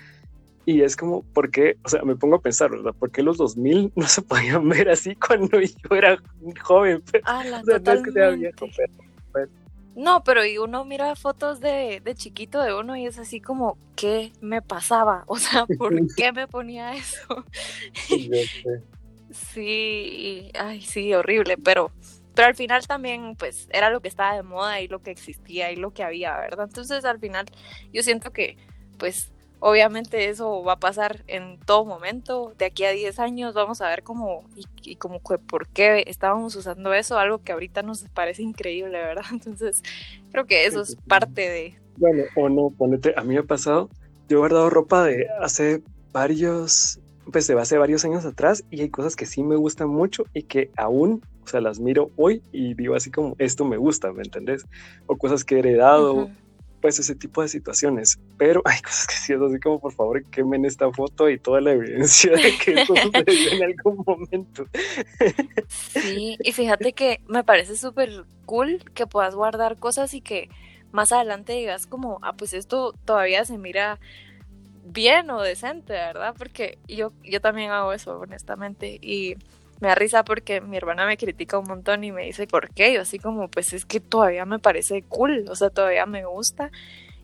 y 0.65 0.81
es 0.81 0.95
como, 0.95 1.21
¿por 1.21 1.51
qué? 1.51 1.77
O 1.83 1.89
sea, 1.89 2.01
me 2.01 2.15
pongo 2.15 2.37
a 2.37 2.41
pensar, 2.41 2.71
¿verdad? 2.71 2.93
¿Por 2.97 3.11
qué 3.11 3.21
los 3.21 3.37
2000 3.37 3.93
no 3.95 4.07
se 4.07 4.23
podían 4.23 4.67
ver 4.69 4.89
así 4.89 5.15
cuando 5.15 5.61
yo 5.61 5.95
era 5.95 6.17
joven? 6.61 7.03
Ah, 7.23 7.43
la 7.43 7.61
no 7.61 7.79
No, 9.95 10.23
pero 10.23 10.45
y 10.45 10.57
uno 10.57 10.83
mira 10.85 11.15
fotos 11.15 11.59
de, 11.59 12.01
de, 12.03 12.15
chiquito 12.15 12.61
de 12.61 12.73
uno 12.73 12.95
y 12.95 13.05
es 13.05 13.19
así 13.19 13.39
como, 13.39 13.77
¿qué 13.95 14.33
me 14.41 14.61
pasaba? 14.61 15.23
O 15.27 15.37
sea, 15.37 15.65
¿por 15.77 15.93
qué 16.15 16.31
me 16.31 16.47
ponía 16.47 16.93
eso? 16.93 17.45
sí, 19.31 20.51
ay, 20.57 20.81
sí, 20.81 21.13
horrible, 21.13 21.57
pero, 21.57 21.91
pero 22.33 22.47
al 22.47 22.55
final 22.55 22.87
también, 22.87 23.35
pues, 23.35 23.67
era 23.71 23.91
lo 23.91 24.01
que 24.01 24.07
estaba 24.07 24.35
de 24.35 24.43
moda 24.43 24.81
y 24.81 24.87
lo 24.87 25.01
que 25.01 25.11
existía 25.11 25.71
y 25.71 25.75
lo 25.75 25.93
que 25.93 26.03
había, 26.03 26.35
¿verdad? 26.37 26.65
Entonces, 26.67 27.05
al 27.05 27.19
final, 27.19 27.45
yo 27.93 28.01
siento 28.01 28.31
que, 28.31 28.57
pues, 28.97 29.31
Obviamente 29.67 30.29
eso 30.29 30.63
va 30.63 30.73
a 30.73 30.79
pasar 30.79 31.23
en 31.25 31.57
todo 31.57 31.85
momento. 31.85 32.53
De 32.55 32.65
aquí 32.65 32.83
a 32.83 32.91
10 32.91 33.17
años 33.17 33.55
vamos 33.55 33.81
a 33.81 33.89
ver 33.89 34.03
cómo 34.03 34.43
y, 34.83 34.95
como 34.97 35.19
que 35.23 35.39
por 35.39 35.67
qué 35.69 36.03
estábamos 36.05 36.55
usando 36.55 36.93
eso, 36.93 37.17
algo 37.17 37.41
que 37.41 37.51
ahorita 37.51 37.81
nos 37.81 38.03
parece 38.09 38.43
increíble, 38.43 38.91
¿verdad? 38.91 39.23
Entonces, 39.31 39.81
creo 40.31 40.45
que 40.45 40.67
eso 40.67 40.83
es 40.83 40.95
parte 41.07 41.49
de... 41.49 41.79
Bueno, 41.97 42.25
o 42.35 42.47
no, 42.47 42.69
ponete, 42.77 43.15
a 43.17 43.23
mí 43.23 43.33
me 43.33 43.39
ha 43.39 43.43
pasado, 43.43 43.89
yo 44.29 44.37
he 44.37 44.39
guardado 44.39 44.69
ropa 44.69 45.03
de 45.03 45.25
hace 45.41 45.81
varios, 46.11 46.99
pues 47.31 47.47
de 47.47 47.59
hace 47.59 47.79
varios 47.79 48.05
años 48.05 48.23
atrás 48.23 48.63
y 48.69 48.81
hay 48.81 48.89
cosas 48.89 49.15
que 49.15 49.25
sí 49.25 49.41
me 49.41 49.55
gustan 49.55 49.89
mucho 49.89 50.25
y 50.35 50.43
que 50.43 50.69
aún, 50.77 51.23
o 51.43 51.47
sea, 51.47 51.59
las 51.59 51.79
miro 51.79 52.11
hoy 52.17 52.43
y 52.51 52.75
digo 52.75 52.93
así 52.93 53.09
como, 53.09 53.35
esto 53.39 53.65
me 53.65 53.77
gusta, 53.77 54.13
¿me 54.13 54.21
entendés? 54.21 54.63
O 55.07 55.17
cosas 55.17 55.43
que 55.43 55.55
he 55.55 55.59
heredado 55.59 56.29
pues 56.85 56.99
ese 56.99 57.15
tipo 57.15 57.41
de 57.41 57.47
situaciones. 57.47 58.19
Pero 58.37 58.61
hay 58.65 58.79
cosas 58.79 59.07
que 59.07 59.15
sí 59.15 59.33
es 59.33 59.41
así 59.41 59.59
como, 59.59 59.79
por 59.79 59.91
favor, 59.91 60.23
quemen 60.25 60.65
esta 60.65 60.91
foto 60.91 61.27
y 61.31 61.39
toda 61.39 61.59
la 61.59 61.71
evidencia 61.71 62.31
de 62.31 62.55
que 62.63 62.73
eso 62.81 62.93
sucedió 62.95 63.53
en 63.53 63.63
algún 63.63 64.03
momento. 64.05 64.67
Sí, 65.67 66.37
y 66.39 66.51
fíjate 66.51 66.93
que 66.93 67.21
me 67.27 67.43
parece 67.43 67.75
súper 67.75 68.25
cool 68.45 68.83
que 68.93 69.07
puedas 69.07 69.33
guardar 69.33 69.79
cosas 69.79 70.13
y 70.13 70.21
que 70.21 70.47
más 70.91 71.11
adelante 71.11 71.53
digas 71.53 71.87
como, 71.87 72.19
ah, 72.21 72.33
pues 72.33 72.53
esto 72.53 72.93
todavía 73.03 73.43
se 73.45 73.57
mira 73.57 73.99
bien 74.83 75.31
o 75.31 75.41
decente, 75.41 75.93
¿verdad? 75.93 76.35
Porque 76.37 76.77
yo, 76.87 77.13
yo 77.23 77.41
también 77.41 77.71
hago 77.71 77.93
eso, 77.93 78.19
honestamente. 78.19 78.99
Y 79.01 79.37
me 79.79 79.89
da 79.89 79.95
risa 79.95 80.23
porque 80.23 80.61
mi 80.61 80.77
hermana 80.77 81.05
me 81.05 81.17
critica 81.17 81.59
un 81.59 81.67
montón 81.67 82.03
y 82.03 82.11
me 82.11 82.23
dice, 82.23 82.47
¿por 82.47 82.69
qué? 82.73 82.93
Yo 82.93 83.01
así 83.01 83.19
como, 83.19 83.49
pues 83.49 83.73
es 83.73 83.85
que 83.85 83.99
todavía 83.99 84.45
me 84.45 84.59
parece 84.59 85.03
cool, 85.03 85.45
o 85.49 85.55
sea, 85.55 85.69
todavía 85.69 86.05
me 86.05 86.25
gusta. 86.25 86.71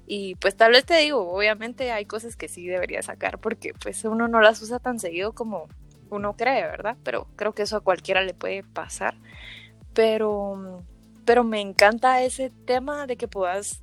Y 0.07 0.35
pues 0.35 0.55
tal 0.57 0.73
vez 0.73 0.85
te 0.85 0.97
digo, 0.97 1.31
obviamente 1.31 1.91
hay 1.91 2.05
cosas 2.05 2.35
que 2.35 2.49
sí 2.49 2.67
debería 2.67 3.01
sacar 3.01 3.39
porque 3.39 3.73
pues 3.73 4.03
uno 4.03 4.27
no 4.27 4.41
las 4.41 4.61
usa 4.61 4.79
tan 4.79 4.99
seguido 4.99 5.33
como 5.33 5.69
uno 6.09 6.35
cree, 6.35 6.63
¿verdad? 6.63 6.97
Pero 7.03 7.27
creo 7.37 7.53
que 7.53 7.63
eso 7.63 7.77
a 7.77 7.81
cualquiera 7.81 8.21
le 8.21 8.33
puede 8.33 8.63
pasar. 8.63 9.15
Pero, 9.93 10.83
pero 11.25 11.43
me 11.43 11.61
encanta 11.61 12.21
ese 12.23 12.51
tema 12.65 13.07
de 13.07 13.15
que 13.15 13.27
puedas 13.27 13.81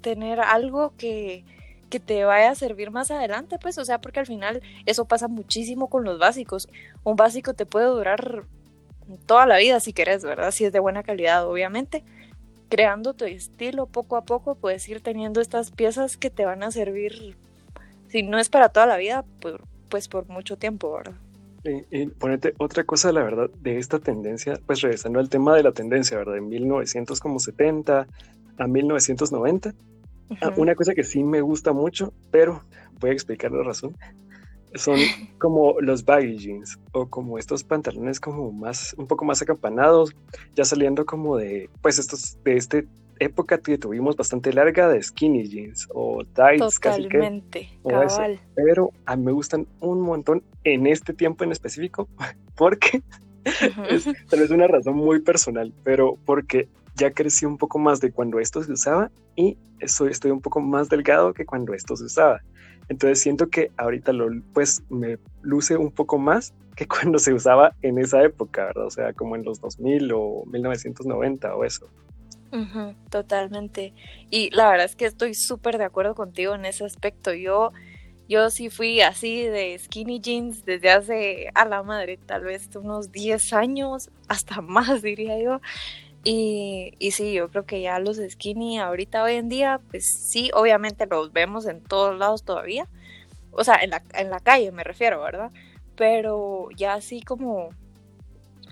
tener 0.00 0.40
algo 0.40 0.94
que, 0.96 1.44
que 1.90 2.00
te 2.00 2.24
vaya 2.24 2.50
a 2.50 2.54
servir 2.54 2.90
más 2.90 3.10
adelante, 3.10 3.58
pues, 3.60 3.78
o 3.78 3.84
sea, 3.84 4.00
porque 4.00 4.20
al 4.20 4.26
final 4.26 4.62
eso 4.86 5.04
pasa 5.04 5.28
muchísimo 5.28 5.88
con 5.88 6.04
los 6.04 6.18
básicos. 6.18 6.68
Un 7.04 7.16
básico 7.16 7.54
te 7.54 7.66
puede 7.66 7.86
durar 7.86 8.44
toda 9.26 9.46
la 9.46 9.58
vida 9.58 9.80
si 9.80 9.92
querés, 9.92 10.24
¿verdad? 10.24 10.50
Si 10.50 10.64
es 10.64 10.72
de 10.72 10.80
buena 10.80 11.02
calidad, 11.02 11.46
obviamente. 11.46 12.02
Creando 12.68 13.14
tu 13.14 13.24
estilo 13.24 13.86
poco 13.86 14.16
a 14.16 14.24
poco, 14.24 14.54
puedes 14.54 14.88
ir 14.88 15.00
teniendo 15.00 15.40
estas 15.40 15.70
piezas 15.70 16.16
que 16.16 16.30
te 16.30 16.44
van 16.44 16.62
a 16.62 16.70
servir, 16.70 17.36
si 18.08 18.22
no 18.22 18.38
es 18.38 18.48
para 18.48 18.70
toda 18.70 18.86
la 18.86 18.96
vida, 18.96 19.24
pues, 19.88 20.08
por 20.08 20.28
mucho 20.28 20.56
tiempo, 20.56 20.92
¿verdad? 20.92 21.14
Y, 21.90 22.06
ponete 22.06 22.52
otra 22.58 22.84
cosa, 22.84 23.10
la 23.12 23.22
verdad, 23.22 23.48
de 23.62 23.78
esta 23.78 23.98
tendencia, 23.98 24.60
pues 24.66 24.82
regresando 24.82 25.18
al 25.18 25.30
tema 25.30 25.56
de 25.56 25.62
la 25.62 25.72
tendencia, 25.72 26.18
¿verdad? 26.18 26.34
De 26.34 26.42
1970 26.42 28.06
a 28.58 28.66
1990, 28.66 29.72
Ah, 30.40 30.52
una 30.56 30.74
cosa 30.74 30.94
que 30.94 31.04
sí 31.04 31.22
me 31.22 31.40
gusta 31.40 31.72
mucho, 31.72 32.12
pero 32.30 32.62
voy 33.00 33.10
a 33.10 33.12
explicar 33.12 33.52
la 33.52 33.62
razón, 33.62 33.96
son 34.74 34.98
como 35.38 35.80
los 35.80 36.04
baggy 36.04 36.36
jeans 36.36 36.78
o 36.92 37.06
como 37.08 37.38
estos 37.38 37.62
pantalones 37.62 38.18
como 38.20 38.50
más, 38.52 38.94
un 38.98 39.06
poco 39.06 39.24
más 39.24 39.40
acampanados, 39.42 40.14
ya 40.54 40.64
saliendo 40.64 41.04
como 41.04 41.36
de, 41.36 41.70
pues 41.82 41.98
estos, 41.98 42.42
de 42.44 42.56
este 42.56 42.88
época 43.20 43.58
que 43.58 43.78
tuvimos 43.78 44.16
bastante 44.16 44.52
larga 44.52 44.88
de 44.88 45.00
skinny 45.02 45.48
jeans 45.48 45.88
o 45.94 46.24
tights 46.34 46.80
Totalmente, 46.80 47.70
casi 47.84 48.32
que, 48.32 48.40
pero 48.54 48.90
a 49.06 49.16
mí 49.16 49.24
me 49.24 49.32
gustan 49.32 49.68
un 49.80 50.00
montón 50.00 50.42
en 50.64 50.86
este 50.88 51.12
tiempo 51.12 51.44
en 51.44 51.52
específico 51.52 52.08
porque 52.56 53.02
es 53.88 54.04
tal 54.28 54.40
vez 54.40 54.50
una 54.50 54.66
razón 54.66 54.96
muy 54.96 55.20
personal, 55.20 55.72
pero 55.84 56.18
porque 56.24 56.68
ya 56.96 57.12
crecí 57.12 57.44
un 57.44 57.58
poco 57.58 57.78
más 57.78 58.00
de 58.00 58.12
cuando 58.12 58.38
esto 58.40 58.62
se 58.62 58.72
usaba 58.72 59.10
y 59.36 59.58
estoy, 59.80 60.30
un 60.30 60.40
poco 60.40 60.60
más 60.60 60.88
delgado 60.88 61.34
que 61.34 61.44
cuando 61.44 61.74
esto 61.74 61.96
se 61.96 62.04
usaba. 62.04 62.40
Entonces 62.88 63.20
siento 63.20 63.48
que 63.48 63.70
ahorita 63.76 64.12
lo, 64.12 64.28
pues 64.52 64.82
me 64.90 65.18
luce 65.42 65.76
un 65.76 65.90
poco 65.90 66.18
más 66.18 66.54
que 66.76 66.86
cuando 66.88 67.18
se 67.18 67.32
usaba 67.32 67.74
en 67.82 67.98
esa 67.98 68.22
época, 68.22 68.66
¿verdad? 68.66 68.86
O 68.86 68.90
sea, 68.90 69.12
como 69.12 69.36
en 69.36 69.44
los 69.44 69.60
2000 69.60 70.12
o 70.12 70.44
1990 70.46 71.54
o 71.54 71.64
eso. 71.64 71.88
totalmente. 73.10 73.94
Y 74.30 74.50
la 74.50 74.70
verdad 74.70 74.86
es 74.86 74.96
que 74.96 75.06
estoy 75.06 75.34
súper 75.34 75.78
de 75.78 75.84
acuerdo 75.84 76.14
contigo 76.14 76.54
en 76.54 76.64
ese 76.64 76.84
aspecto. 76.84 77.32
Yo, 77.32 77.72
yo 78.28 78.50
sí 78.50 78.70
fui 78.70 79.00
así 79.00 79.42
de 79.42 79.76
skinny 79.78 80.20
jeans 80.20 80.64
desde 80.64 80.90
hace 80.90 81.48
a 81.54 81.64
la 81.64 81.82
madre, 81.82 82.18
tal 82.18 82.44
vez 82.44 82.68
unos 82.76 83.10
10 83.10 83.52
años, 83.54 84.10
hasta 84.28 84.60
más 84.60 85.02
diría 85.02 85.42
yo. 85.42 85.60
Y, 86.24 86.96
sí, 87.12 87.34
yo 87.34 87.50
creo 87.50 87.66
que 87.66 87.82
ya 87.82 87.98
los 87.98 88.16
skinny 88.16 88.78
ahorita 88.78 89.22
hoy 89.22 89.34
en 89.34 89.50
día, 89.50 89.80
pues 89.90 90.06
sí, 90.06 90.50
obviamente 90.54 91.06
los 91.06 91.32
vemos 91.32 91.66
en 91.66 91.82
todos 91.82 92.18
lados 92.18 92.44
todavía. 92.44 92.88
O 93.50 93.62
sea, 93.62 93.76
en 93.82 93.90
la, 93.90 94.02
en 94.14 94.30
la 94.30 94.40
calle 94.40 94.72
me 94.72 94.84
refiero, 94.84 95.20
¿verdad? 95.20 95.50
Pero 95.96 96.68
ya 96.76 96.94
así 96.94 97.20
como 97.20 97.68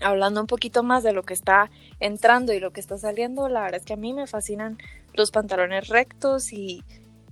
hablando 0.01 0.41
un 0.41 0.47
poquito 0.47 0.83
más 0.83 1.03
de 1.03 1.13
lo 1.13 1.23
que 1.23 1.35
está 1.35 1.71
entrando 2.01 2.55
y 2.55 2.59
lo 2.59 2.73
que 2.73 2.81
está 2.81 2.97
saliendo, 2.97 3.49
la 3.49 3.63
verdad 3.63 3.81
es 3.81 3.87
que 3.87 3.93
a 3.93 3.97
mí 3.97 4.15
me 4.15 4.27
fascinan 4.27 4.79
los 5.15 5.31
pantalones 5.31 5.89
rectos 5.89 6.53
y, 6.55 6.83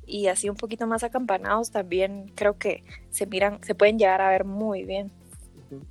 y 0.06 0.26
así 0.28 0.50
un 0.50 0.56
poquito 0.56 0.86
más 0.86 1.02
acampanados 1.02 1.70
también 1.70 2.30
creo 2.34 2.58
que 2.58 2.84
se 3.10 3.26
miran, 3.26 3.58
se 3.64 3.74
pueden 3.74 3.98
llegar 3.98 4.20
a 4.20 4.28
ver 4.28 4.44
muy 4.44 4.84
bien. 4.84 5.10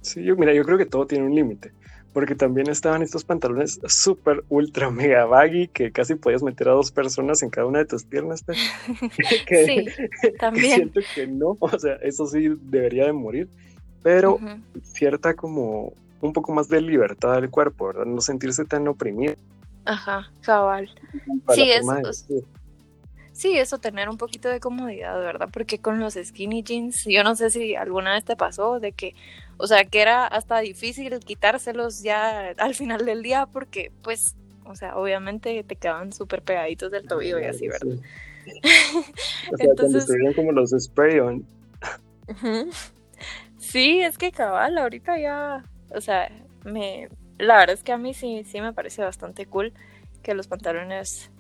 Sí, 0.02 0.24
yo, 0.24 0.36
mira, 0.36 0.54
yo 0.54 0.64
creo 0.64 0.78
que 0.78 0.86
todo 0.86 1.08
tiene 1.08 1.26
un 1.26 1.34
límite 1.34 1.72
porque 2.14 2.36
también 2.36 2.70
estaban 2.70 3.02
estos 3.02 3.24
pantalones 3.24 3.80
súper 3.86 4.44
ultra 4.50 4.90
mega 4.90 5.26
baggy 5.26 5.68
que 5.68 5.92
casi 5.92 6.16
podías 6.16 6.42
meter 6.42 6.70
a 6.70 6.72
dos 6.72 6.92
personas 6.92 7.44
en 7.44 7.50
cada 7.50 7.68
una 7.68 7.80
de 7.80 7.86
tus 7.86 8.04
piernas. 8.04 8.44
Pues. 8.44 8.58
sí, 9.66 9.86
también. 10.40 10.76
siento 10.76 11.02
que 11.14 11.28
no, 11.28 11.58
o 11.60 11.80
sea, 11.80 11.96
eso 12.02 12.26
sí 12.26 12.50
debería 12.64 13.06
de 13.06 13.14
morir, 13.14 13.48
pero 14.02 14.40
cierta 14.82 15.36
como 15.36 15.94
un 16.22 16.34
poco 16.34 16.54
más 16.54 16.68
de 16.68 16.82
libertad 16.82 17.36
del 17.36 17.50
cuerpo, 17.50 17.88
¿verdad? 17.88 18.06
No 18.06 18.22
sentirse 18.22 18.66
tan 18.66 18.88
oprimido. 18.88 19.36
Ajá, 19.86 20.32
cabal. 20.42 20.90
Sí, 21.54 21.72
eso, 21.72 22.12
sí, 23.32 23.58
eso, 23.58 23.78
tener 23.78 24.10
un 24.10 24.18
poquito 24.18 24.50
de 24.50 24.60
comodidad, 24.60 25.18
¿verdad? 25.20 25.50
Porque 25.52 25.80
con 25.80 26.00
los 26.00 26.16
skinny 26.16 26.64
jeans, 26.64 27.06
yo 27.06 27.24
no 27.24 27.36
sé 27.36 27.50
si 27.50 27.76
alguna 27.76 28.14
vez 28.14 28.26
te 28.26 28.36
pasó 28.36 28.80
de 28.80 28.92
que 28.92 29.16
o 29.60 29.68
sea, 29.68 29.84
que 29.84 30.02
era 30.02 30.26
hasta 30.26 30.60
difícil 30.60 31.20
quitárselos 31.20 32.02
ya 32.02 32.52
al 32.58 32.76
final 32.76 33.06
del 33.06 33.22
día 33.22 33.46
porque, 33.46 33.92
pues, 34.02 34.36
o 34.64 34.74
sea, 34.74 34.96
obviamente 34.96 35.64
te 35.66 35.76
quedaban 35.76 36.14
súper 36.14 36.42
pegaditos 36.42 36.92
del 36.92 37.06
tobillo 37.06 37.40
y 37.40 37.44
así, 37.44 37.68
¿verdad? 37.68 37.98
o 39.52 39.58
sea, 39.58 39.68
Entonces, 39.68 40.06
cuando 40.06 40.34
como 40.34 40.52
los 40.54 40.72
spray 40.72 41.20
on. 41.20 41.46
Sí, 43.58 44.00
es 44.02 44.18
que 44.18 44.32
cabal, 44.32 44.78
ahorita 44.78 45.20
ya, 45.20 45.66
o 45.94 46.00
sea, 46.00 46.32
me, 46.64 47.10
la 47.38 47.58
verdad 47.58 47.74
es 47.74 47.84
que 47.84 47.92
a 47.92 47.98
mí 47.98 48.14
sí, 48.14 48.46
sí 48.50 48.62
me 48.62 48.72
parece 48.72 49.04
bastante 49.04 49.46
cool 49.46 49.74
que 50.24 50.34
los 50.36 50.48
pantalones 50.48 51.32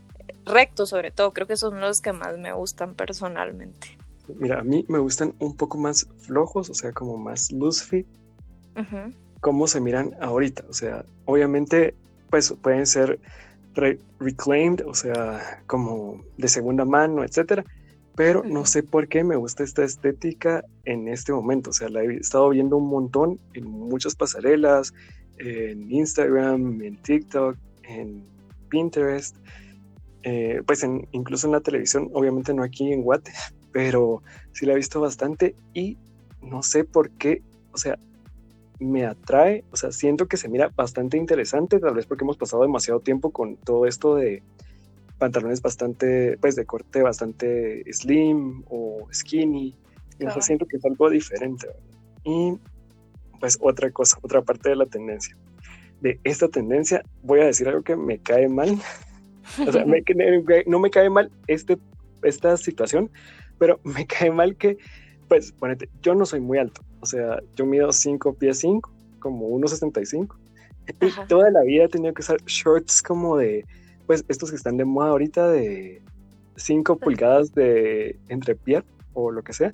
rectos 0.46 0.90
sobre 0.90 1.12
todo, 1.12 1.32
creo 1.32 1.48
que 1.48 1.56
son 1.56 1.80
los 1.80 2.02
que 2.02 2.12
más 2.12 2.38
me 2.38 2.52
gustan 2.52 2.96
personalmente. 2.96 3.99
Mira, 4.38 4.60
a 4.60 4.64
mí 4.64 4.86
me 4.88 5.00
gustan 5.00 5.34
un 5.40 5.56
poco 5.56 5.78
más 5.78 6.08
flojos, 6.20 6.70
o 6.70 6.74
sea, 6.74 6.92
como 6.92 7.18
más 7.18 7.52
loose 7.52 7.86
fit. 7.86 8.08
¿Cómo 9.42 9.68
se 9.68 9.82
miran 9.82 10.16
ahorita? 10.22 10.64
O 10.70 10.74
sea, 10.74 11.06
obviamente, 11.26 11.96
pues 12.30 12.54
pueden 12.62 12.86
ser 12.86 13.20
reclaimed, 14.20 14.86
o 14.86 14.94
sea, 14.94 15.62
como 15.68 16.24
de 16.38 16.48
segunda 16.48 16.86
mano, 16.86 17.24
etcétera. 17.24 17.66
Pero 18.16 18.44
no 18.44 18.66
sé 18.66 18.84
por 18.84 19.08
qué 19.08 19.24
me 19.24 19.36
gusta 19.36 19.64
esta 19.64 19.84
estética 19.84 20.64
en 20.86 21.08
este 21.08 21.32
momento. 21.32 21.70
O 21.70 21.74
sea, 21.74 21.90
la 21.90 22.04
he 22.04 22.18
estado 22.18 22.50
viendo 22.50 22.78
un 22.78 22.88
montón 22.88 23.40
en 23.54 23.66
muchas 23.66 24.16
pasarelas, 24.16 24.94
en 25.38 25.92
Instagram, 25.92 26.82
en 26.82 27.02
TikTok, 27.02 27.58
en 27.84 28.24
Pinterest, 28.70 29.36
eh, 30.24 30.62
pues 30.66 30.84
en, 30.84 31.08
incluso 31.12 31.48
en 31.48 31.54
la 31.54 31.62
televisión, 31.62 32.10
obviamente 32.14 32.54
no 32.54 32.64
aquí 32.64 32.92
en 32.92 33.02
Guate, 33.02 33.32
pero 33.72 34.24
sí 34.52 34.66
la 34.66 34.74
he 34.74 34.78
visto 34.78 35.00
bastante 35.02 35.56
y 35.74 35.98
no 36.42 36.64
sé 36.64 36.84
por 36.84 37.10
qué, 37.12 37.42
o 37.72 37.78
sea, 37.78 37.98
me 38.80 39.06
atrae, 39.06 39.64
o 39.72 39.76
sea, 39.76 39.92
siento 39.92 40.28
que 40.28 40.38
se 40.38 40.48
mira 40.48 40.72
bastante 40.76 41.18
interesante, 41.18 41.80
tal 41.80 41.96
vez 41.96 42.06
porque 42.06 42.24
hemos 42.24 42.38
pasado 42.38 42.64
demasiado 42.64 43.02
tiempo 43.02 43.32
con 43.32 43.58
todo 43.58 43.86
esto 43.86 44.16
de 44.16 44.42
pantalones 45.18 45.62
bastante, 45.62 46.38
pues 46.40 46.56
de 46.56 46.66
corte 46.66 47.02
bastante 47.02 47.84
slim 47.92 48.64
o 48.70 49.08
skinny, 49.14 49.76
y 50.20 50.42
siento 50.42 50.66
que 50.66 50.78
es 50.78 50.86
algo 50.86 51.10
diferente. 51.10 51.68
Y 52.24 52.58
pues 53.40 53.58
otra 53.62 53.92
cosa, 53.92 54.18
otra 54.22 54.42
parte 54.42 54.70
de 54.70 54.76
la 54.76 54.86
tendencia. 54.86 55.38
De 56.02 56.20
esta 56.24 56.48
tendencia 56.48 57.04
voy 57.22 57.42
a 57.42 57.46
decir 57.46 57.68
algo 57.68 57.84
que 57.84 57.96
me 57.96 58.20
cae 58.20 58.48
mal. 58.48 58.78
o 59.68 59.72
sea, 59.72 59.86
no 60.68 60.80
me 60.80 60.90
cae 60.90 61.10
mal 61.10 61.32
este, 61.48 61.78
esta 62.24 62.58
situación, 62.58 63.10
pero 63.60 63.80
me 63.84 64.08
cae 64.08 64.32
mal 64.32 64.56
que, 64.56 64.78
pues, 65.28 65.52
ponete, 65.52 65.90
yo 66.02 66.16
no 66.16 66.26
soy 66.26 66.40
muy 66.40 66.58
alto, 66.58 66.82
o 67.02 67.06
sea, 67.06 67.40
yo 67.56 67.66
mido 67.66 67.92
5 67.92 68.34
pies 68.34 68.60
5, 68.60 68.92
como 69.20 69.50
1,65. 69.50 70.36
Y 71.02 71.28
toda 71.28 71.52
la 71.52 71.62
vida 71.62 71.84
he 71.84 71.88
tenido 71.88 72.16
que 72.16 72.24
usar 72.24 72.42
shorts 72.46 73.04
como 73.04 73.38
de, 73.38 73.64
pues, 74.08 74.26
estos 74.28 74.50
que 74.50 74.56
están 74.56 74.78
de 74.78 74.86
moda 74.86 75.10
ahorita 75.10 75.48
de 75.50 76.02
5 76.56 76.98
pulgadas 76.98 77.54
de 77.54 78.18
entrepierna 78.28 78.90
o 79.14 79.32
lo 79.32 79.44
que 79.44 79.54
sea, 79.54 79.74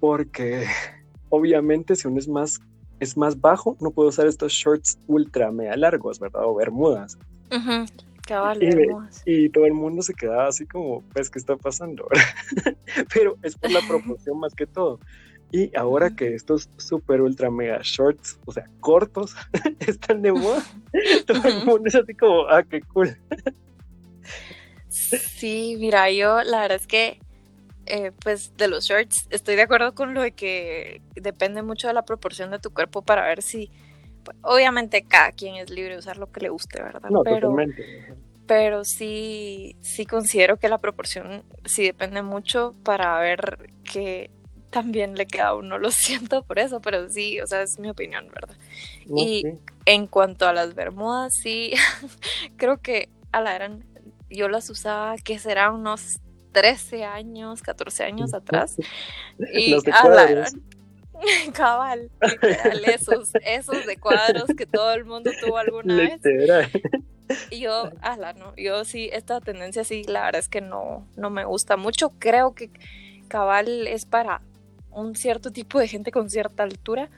porque 0.00 0.66
obviamente 1.30 1.96
si 1.96 2.08
uno 2.08 2.18
es 2.18 2.28
más, 2.28 2.60
es 2.98 3.16
más 3.16 3.40
bajo, 3.40 3.76
no 3.80 3.90
puedo 3.90 4.10
usar 4.10 4.26
estos 4.26 4.52
shorts 4.52 4.98
ultra 5.06 5.50
mega 5.50 5.76
largos, 5.76 6.20
¿verdad? 6.20 6.42
O 6.44 6.54
bermudas. 6.54 7.18
Y, 9.26 9.48
todo 9.50 9.66
el 9.66 9.72
mundo 9.72 10.02
se 10.02 10.14
quedaba 10.14 10.48
así 10.48 10.66
como, 10.66 11.02
pues, 11.12 11.30
¿qué 11.30 11.38
está 11.38 11.56
pasando? 11.56 12.06
Pero 13.14 13.36
es 13.42 13.56
por 13.56 13.70
la 13.70 13.80
proporción 13.86 14.38
más 14.38 14.54
que 14.54 14.66
todo. 14.66 15.00
Y 15.52 15.76
ahora 15.76 16.14
que 16.14 16.34
estos 16.34 16.70
super 16.76 17.20
ultra 17.20 17.50
mega 17.50 17.80
shorts, 17.82 18.38
o 18.46 18.52
sea, 18.52 18.68
cortos, 18.78 19.34
están 19.80 20.22
de 20.22 20.32
moda, 20.32 20.62
todo 21.26 21.42
el 21.48 21.64
mundo 21.64 21.82
es 21.86 21.94
así 21.96 22.14
como, 22.14 22.46
ah, 22.48 22.62
qué 22.62 22.80
cool. 22.82 23.16
Sí, 24.88 25.76
mira, 25.78 26.10
yo 26.10 26.42
la 26.42 26.60
verdad 26.60 26.76
es 26.80 26.86
que, 26.86 27.18
eh, 27.86 28.12
pues 28.22 28.56
de 28.56 28.68
los 28.68 28.84
shorts, 28.84 29.26
estoy 29.30 29.56
de 29.56 29.62
acuerdo 29.62 29.94
con 29.94 30.14
lo 30.14 30.22
de 30.22 30.32
que 30.32 31.02
depende 31.16 31.62
mucho 31.62 31.88
de 31.88 31.94
la 31.94 32.04
proporción 32.04 32.52
de 32.52 32.60
tu 32.60 32.70
cuerpo 32.72 33.02
para 33.02 33.26
ver 33.26 33.42
si 33.42 33.70
obviamente 34.42 35.02
cada 35.02 35.32
quien 35.32 35.56
es 35.56 35.70
libre 35.70 35.94
de 35.94 35.98
usar 35.98 36.16
lo 36.16 36.30
que 36.30 36.40
le 36.40 36.48
guste, 36.48 36.82
¿verdad? 36.82 37.10
No, 37.10 37.22
pero, 37.22 37.50
totalmente. 37.50 38.14
pero 38.46 38.84
sí, 38.84 39.76
sí 39.80 40.06
considero 40.06 40.56
que 40.58 40.68
la 40.68 40.78
proporción 40.78 41.42
sí 41.64 41.82
depende 41.84 42.22
mucho 42.22 42.74
para 42.84 43.18
ver 43.20 43.70
que 43.84 44.30
también 44.70 45.16
le 45.16 45.26
queda 45.26 45.48
a 45.48 45.54
uno, 45.54 45.78
lo 45.78 45.90
siento 45.90 46.42
por 46.42 46.58
eso, 46.58 46.80
pero 46.80 47.08
sí, 47.08 47.40
o 47.40 47.46
sea, 47.46 47.62
es 47.62 47.78
mi 47.78 47.90
opinión, 47.90 48.28
¿verdad? 48.28 48.56
y 49.16 49.44
en 49.86 50.06
cuanto 50.06 50.46
a 50.46 50.52
las 50.52 50.74
bermudas, 50.74 51.32
sí, 51.34 51.72
creo 52.56 52.78
que 52.78 53.08
a 53.32 53.40
la 53.40 53.56
eran, 53.56 53.84
yo 54.28 54.48
las 54.48 54.70
usaba, 54.70 55.16
que 55.16 55.38
será 55.38 55.70
unos 55.72 56.20
13 56.52 57.04
años, 57.04 57.62
14 57.62 58.04
años 58.04 58.34
atrás. 58.34 58.76
y 59.52 59.74
a 59.74 60.08
la 60.08 60.46
Cabal, 61.54 62.10
literal, 62.20 62.84
esos, 62.86 63.30
esos 63.44 63.86
de 63.86 63.96
cuadros 63.96 64.46
que 64.56 64.66
todo 64.66 64.92
el 64.92 65.04
mundo 65.04 65.30
tuvo 65.40 65.58
alguna 65.58 65.96
vez. 65.96 66.20
Y 67.50 67.60
yo, 67.60 67.90
ala, 68.00 68.32
no, 68.32 68.54
yo 68.56 68.84
sí, 68.84 69.08
esta 69.12 69.40
tendencia 69.40 69.84
sí, 69.84 70.02
la 70.04 70.24
verdad 70.24 70.40
es 70.40 70.48
que 70.48 70.60
no, 70.60 71.06
no 71.16 71.30
me 71.30 71.44
gusta 71.44 71.76
mucho. 71.76 72.12
Creo 72.18 72.54
que 72.54 72.70
cabal 73.28 73.86
es 73.86 74.04
para 74.04 74.42
un 74.90 75.14
cierto 75.14 75.52
tipo 75.52 75.78
de 75.78 75.88
gente 75.88 76.10
con 76.10 76.30
cierta 76.30 76.64
altura, 76.64 77.08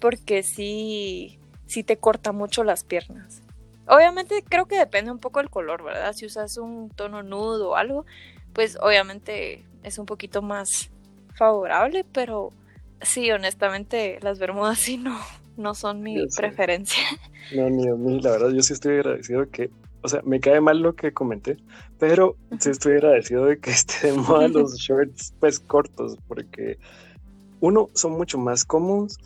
porque 0.00 0.42
sí, 0.42 1.38
sí 1.66 1.82
te 1.82 1.96
corta 1.96 2.32
mucho 2.32 2.62
las 2.62 2.84
piernas. 2.84 3.42
Obviamente 3.88 4.44
creo 4.48 4.66
que 4.66 4.78
depende 4.78 5.10
un 5.10 5.18
poco 5.18 5.40
del 5.40 5.50
color, 5.50 5.82
¿verdad? 5.82 6.12
Si 6.12 6.26
usas 6.26 6.56
un 6.58 6.90
tono 6.90 7.22
nudo 7.22 7.70
o 7.70 7.76
algo, 7.76 8.04
pues 8.52 8.78
obviamente 8.80 9.64
es 9.82 9.98
un 9.98 10.06
poquito 10.06 10.42
más 10.42 10.90
favorable, 11.34 12.04
pero 12.12 12.52
Sí, 13.02 13.30
honestamente, 13.30 14.18
las 14.22 14.38
bermudas 14.38 14.78
sí 14.78 14.96
no, 14.96 15.18
no 15.56 15.74
son 15.74 16.02
mi 16.02 16.26
preferencia. 16.36 17.02
No, 17.54 17.68
ni 17.70 17.88
a 17.88 17.94
mí, 17.94 18.20
la 18.20 18.32
verdad, 18.32 18.50
yo 18.50 18.62
sí 18.62 18.72
estoy 18.72 18.94
agradecido 18.94 19.48
que, 19.50 19.70
o 20.02 20.08
sea, 20.08 20.22
me 20.24 20.40
cae 20.40 20.60
mal 20.60 20.80
lo 20.80 20.94
que 20.94 21.12
comenté, 21.12 21.56
pero 21.98 22.36
sí 22.58 22.70
estoy 22.70 22.94
agradecido 22.94 23.46
de 23.46 23.58
que 23.58 23.70
esté 23.72 24.08
de 24.08 24.12
moda 24.14 24.48
los 24.48 24.76
shorts, 24.76 25.34
pues, 25.40 25.60
cortos, 25.60 26.16
porque 26.26 26.78
uno, 27.60 27.90
son 27.94 28.12
mucho 28.12 28.38
más 28.38 28.64
cómodos, 28.64 29.18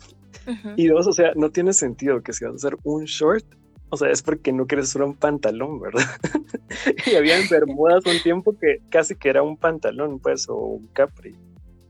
y 0.75 0.87
dos, 0.87 1.07
o 1.07 1.13
sea, 1.13 1.33
no 1.35 1.51
tiene 1.51 1.71
sentido 1.71 2.23
que 2.23 2.33
si 2.33 2.45
vas 2.45 2.53
a 2.53 2.55
hacer 2.55 2.77
un 2.83 3.05
short, 3.05 3.45
o 3.89 3.97
sea, 3.97 4.09
es 4.09 4.21
porque 4.21 4.51
no 4.51 4.65
quieres 4.65 4.87
usar 4.87 5.03
un 5.03 5.15
pantalón, 5.15 5.79
¿verdad? 5.79 6.05
y 7.11 7.15
había 7.15 7.35
bermudas 7.49 8.05
un 8.05 8.21
tiempo 8.23 8.57
que 8.57 8.81
casi 8.89 9.15
que 9.15 9.29
era 9.29 9.43
un 9.43 9.57
pantalón, 9.57 10.19
pues, 10.19 10.49
o 10.49 10.55
un 10.55 10.87
capri. 10.87 11.35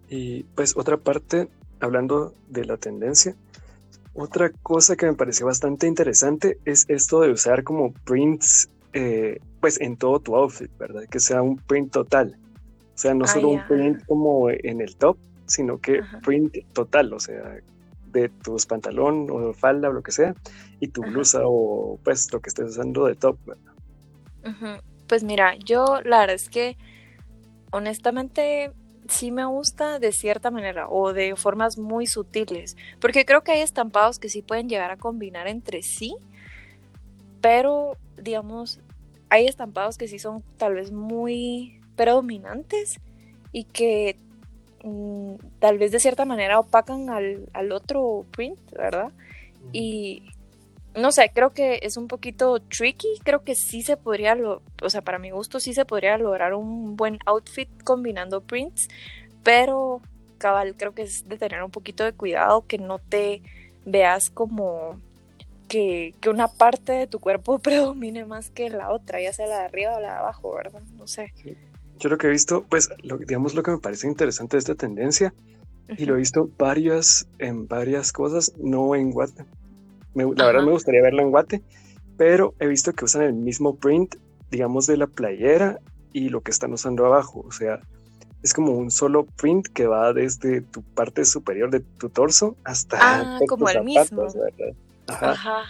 Y 0.09 0.43
pues 0.55 0.75
otra 0.75 0.97
parte, 0.97 1.47
hablando 1.81 2.33
de 2.47 2.65
la 2.65 2.77
tendencia, 2.77 3.35
otra 4.13 4.51
cosa 4.63 4.95
que 4.95 5.05
me 5.05 5.13
pareció 5.13 5.45
bastante 5.45 5.87
interesante 5.87 6.57
es 6.65 6.85
esto 6.89 7.21
de 7.21 7.31
usar 7.31 7.63
como 7.63 7.93
prints 8.05 8.69
eh, 8.93 9.39
pues 9.61 9.79
en 9.79 9.95
todo 9.95 10.19
tu 10.19 10.35
outfit, 10.35 10.69
¿verdad? 10.77 11.03
Que 11.09 11.19
sea 11.19 11.41
un 11.41 11.57
print 11.57 11.91
total. 11.91 12.35
O 12.93 12.97
sea, 12.97 13.13
no 13.13 13.25
ah, 13.25 13.27
solo 13.27 13.49
un 13.49 13.65
print 13.67 14.05
como 14.05 14.49
en 14.49 14.81
el 14.81 14.95
top, 14.97 15.17
sino 15.45 15.79
que 15.79 16.01
print 16.23 16.57
total, 16.73 17.13
o 17.13 17.19
sea, 17.19 17.59
de 18.11 18.29
tus 18.29 18.65
pantalón 18.65 19.27
o 19.31 19.53
falda 19.53 19.89
o 19.89 19.93
lo 19.93 20.03
que 20.03 20.11
sea, 20.11 20.35
y 20.79 20.87
tu 20.87 21.01
blusa 21.01 21.41
o 21.43 21.97
pues 22.03 22.31
lo 22.33 22.41
que 22.41 22.49
estés 22.49 22.71
usando 22.71 23.05
de 23.05 23.15
top, 23.15 23.37
¿verdad? 23.45 24.81
Pues 25.07 25.23
mira, 25.23 25.55
yo 25.55 26.01
la 26.03 26.19
verdad 26.19 26.35
es 26.35 26.49
que 26.49 26.77
honestamente 27.71 28.71
sí 29.11 29.31
me 29.31 29.45
gusta 29.45 29.99
de 29.99 30.11
cierta 30.11 30.51
manera 30.51 30.87
o 30.89 31.13
de 31.13 31.35
formas 31.35 31.77
muy 31.77 32.07
sutiles, 32.07 32.77
porque 32.99 33.25
creo 33.25 33.43
que 33.43 33.51
hay 33.51 33.61
estampados 33.61 34.19
que 34.19 34.29
sí 34.29 34.41
pueden 34.41 34.69
llegar 34.69 34.91
a 34.91 34.97
combinar 34.97 35.47
entre 35.47 35.83
sí, 35.83 36.15
pero 37.41 37.97
digamos, 38.17 38.79
hay 39.29 39.47
estampados 39.47 39.97
que 39.97 40.07
sí 40.07 40.19
son 40.19 40.43
tal 40.57 40.75
vez 40.75 40.91
muy 40.91 41.81
predominantes 41.95 42.99
y 43.51 43.65
que 43.65 44.17
mm, 44.83 45.35
tal 45.59 45.77
vez 45.77 45.91
de 45.91 45.99
cierta 45.99 46.25
manera 46.25 46.59
opacan 46.59 47.09
al, 47.09 47.49
al 47.53 47.71
otro 47.71 48.25
print, 48.31 48.59
¿verdad? 48.71 49.11
Y 49.71 50.23
no 50.95 51.11
sé, 51.11 51.31
creo 51.33 51.53
que 51.53 51.79
es 51.83 51.97
un 51.97 52.07
poquito 52.07 52.59
tricky, 52.59 53.19
creo 53.23 53.43
que 53.43 53.55
sí 53.55 53.81
se 53.81 53.97
podría, 53.97 54.35
lo, 54.35 54.61
o 54.81 54.89
sea, 54.89 55.01
para 55.01 55.19
mi 55.19 55.31
gusto 55.31 55.59
sí 55.59 55.73
se 55.73 55.85
podría 55.85 56.17
lograr 56.17 56.53
un 56.53 56.95
buen 56.95 57.19
outfit 57.25 57.69
combinando 57.83 58.41
prints, 58.41 58.89
pero 59.43 60.01
cabal, 60.37 60.75
creo 60.75 60.93
que 60.93 61.03
es 61.03 61.27
de 61.29 61.37
tener 61.37 61.63
un 61.63 61.71
poquito 61.71 62.03
de 62.03 62.13
cuidado, 62.13 62.65
que 62.67 62.77
no 62.77 62.99
te 62.99 63.41
veas 63.85 64.29
como 64.29 64.99
que, 65.67 66.13
una 66.27 66.47
parte 66.49 66.91
de 66.91 67.07
tu 67.07 67.19
cuerpo 67.19 67.59
predomine 67.63 68.25
más 68.25 68.49
que 68.49 68.69
la 68.69 68.91
otra, 68.91 69.21
ya 69.21 69.31
sea 69.31 69.47
la 69.47 69.59
de 69.59 69.65
arriba 69.65 69.95
o 69.95 69.99
la 70.01 70.13
de 70.13 70.19
abajo, 70.19 70.53
¿verdad? 70.53 70.81
No 70.97 71.07
sé. 71.07 71.31
Yo 71.99 72.09
lo 72.09 72.17
que 72.17 72.27
he 72.27 72.31
visto, 72.31 72.65
pues, 72.67 72.89
lo, 73.03 73.17
digamos, 73.17 73.53
lo 73.53 73.63
que 73.63 73.71
me 73.71 73.77
parece 73.77 74.07
interesante 74.07 74.57
de 74.57 74.59
esta 74.59 74.75
tendencia, 74.75 75.33
y 75.97 76.05
lo 76.05 76.15
he 76.15 76.17
visto 76.17 76.49
varias, 76.57 77.27
en 77.37 77.67
varias 77.67 78.11
cosas, 78.11 78.53
no 78.57 78.95
en 78.95 79.11
Guate. 80.13 80.35
la 80.35 80.45
verdad 80.45 80.63
me 80.63 80.71
gustaría 80.71 81.01
verlo 81.01 81.21
en 81.21 81.31
Guate, 81.31 81.61
pero 82.17 82.53
he 82.59 82.67
visto 82.67 82.93
que 82.93 83.05
usan 83.05 83.23
el 83.23 83.33
mismo 83.33 83.75
print, 83.75 84.15
digamos, 84.49 84.87
de 84.87 84.97
la 84.97 85.07
playera 85.07 85.79
y 86.13 86.29
lo 86.29 86.41
que 86.41 86.51
están 86.51 86.73
usando 86.73 87.05
abajo. 87.05 87.43
O 87.47 87.51
sea, 87.51 87.79
es 88.43 88.53
como 88.53 88.71
un 88.73 88.91
solo 88.91 89.25
print 89.25 89.67
que 89.67 89.87
va 89.87 90.13
desde 90.13 90.61
tu 90.61 90.81
parte 90.81 91.25
superior 91.25 91.69
de 91.69 91.79
tu 91.79 92.09
torso 92.09 92.55
hasta 92.63 92.97
ah, 92.99 93.39
como 93.47 93.69
el 93.69 93.83
mismo. 93.83 94.27
Ajá. 95.07 95.63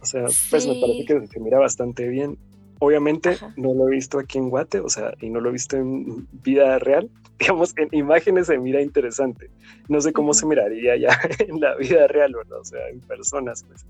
O 0.00 0.06
sea, 0.06 0.26
pues 0.50 0.66
me 0.66 0.80
parece 0.80 1.04
que 1.06 1.26
se 1.26 1.40
mira 1.40 1.58
bastante 1.58 2.06
bien. 2.08 2.38
Obviamente 2.84 3.38
no 3.56 3.72
lo 3.72 3.88
he 3.88 3.92
visto 3.92 4.18
aquí 4.18 4.36
en 4.36 4.50
Guate, 4.50 4.80
o 4.80 4.90
sea, 4.90 5.14
y 5.18 5.30
no 5.30 5.40
lo 5.40 5.48
he 5.48 5.52
visto 5.52 5.76
en 5.78 6.28
vida 6.42 6.78
real. 6.78 7.08
Digamos, 7.38 7.74
en 7.78 7.88
imágenes 7.92 8.48
se 8.48 8.58
mira 8.58 8.82
interesante. 8.82 9.50
No 9.88 10.02
sé 10.02 10.12
cómo 10.12 10.34
se 10.34 10.44
miraría 10.44 10.94
ya 10.96 11.18
en 11.38 11.60
la 11.60 11.76
vida 11.76 12.06
real, 12.06 12.34
¿verdad? 12.34 12.58
O 12.60 12.64
sea, 12.64 12.86
en 12.90 13.00
personas, 13.00 13.64
pues. 13.64 13.86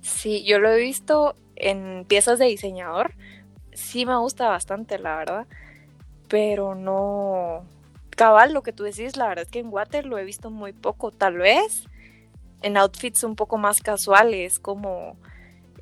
Sí, 0.00 0.44
yo 0.44 0.58
lo 0.58 0.70
he 0.70 0.80
visto 0.80 1.36
en 1.54 2.04
piezas 2.08 2.40
de 2.40 2.46
diseñador. 2.46 3.14
Sí 3.72 4.06
me 4.06 4.16
gusta 4.16 4.48
bastante, 4.48 4.98
la 4.98 5.16
verdad. 5.16 5.46
Pero 6.26 6.74
no. 6.74 7.64
Cabal, 8.10 8.52
lo 8.52 8.62
que 8.62 8.72
tú 8.72 8.82
decís, 8.82 9.16
la 9.16 9.28
verdad 9.28 9.44
es 9.44 9.50
que 9.52 9.60
en 9.60 9.70
Guate 9.70 10.02
lo 10.02 10.18
he 10.18 10.24
visto 10.24 10.50
muy 10.50 10.72
poco. 10.72 11.12
Tal 11.12 11.36
vez 11.36 11.84
en 12.62 12.76
outfits 12.76 13.22
un 13.22 13.36
poco 13.36 13.56
más 13.56 13.80
casuales, 13.80 14.58
como 14.58 15.16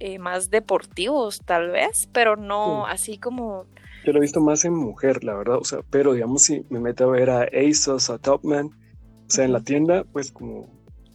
eh, 0.00 0.18
más 0.18 0.50
deportivos 0.50 1.40
tal 1.44 1.70
vez, 1.70 2.08
pero 2.12 2.36
no 2.36 2.86
así 2.86 3.18
como... 3.18 3.66
Yo 4.04 4.12
lo 4.12 4.18
he 4.18 4.22
visto 4.22 4.40
más 4.40 4.64
en 4.64 4.74
mujer, 4.74 5.24
la 5.24 5.34
verdad, 5.34 5.56
o 5.56 5.64
sea, 5.64 5.80
pero 5.90 6.12
digamos 6.12 6.42
si 6.42 6.64
me 6.68 6.78
meto 6.78 7.04
a 7.04 7.12
ver 7.12 7.30
a 7.30 7.42
ASOS, 7.42 8.10
a 8.10 8.18
Topman, 8.18 8.66
o 8.66 9.30
sea, 9.30 9.44
en 9.44 9.52
la 9.52 9.60
tienda, 9.60 10.04
pues 10.12 10.30
como 10.30 10.68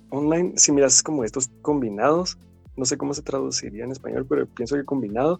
online, 0.10 0.54
si 0.56 0.72
miras 0.72 1.04
como 1.04 1.24
estos 1.24 1.50
combinados, 1.62 2.38
no 2.76 2.86
sé 2.86 2.98
cómo 2.98 3.14
se 3.14 3.22
traduciría 3.22 3.84
en 3.84 3.92
español, 3.92 4.26
pero 4.28 4.48
pienso 4.48 4.76
que 4.76 4.86
combinado, 4.86 5.40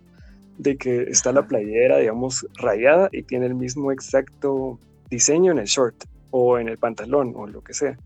de 0.60 0.78
que 0.78 1.04
está 1.04 1.32
la 1.32 1.48
playera, 1.48 1.98
digamos, 1.98 2.46
rayada 2.56 3.10
y 3.12 3.24
tiene 3.24 3.46
el 3.46 3.56
mismo 3.56 3.92
exacto 3.92 4.78
diseño 5.10 5.54
en 5.54 5.58
el 5.58 5.66
short 5.66 5.96
o 6.32 6.60
en 6.60 6.68
el 6.68 6.78
pantalón 6.78 7.34
o 7.36 7.48
lo 7.48 7.64
que 7.64 7.74
sea. 7.74 7.98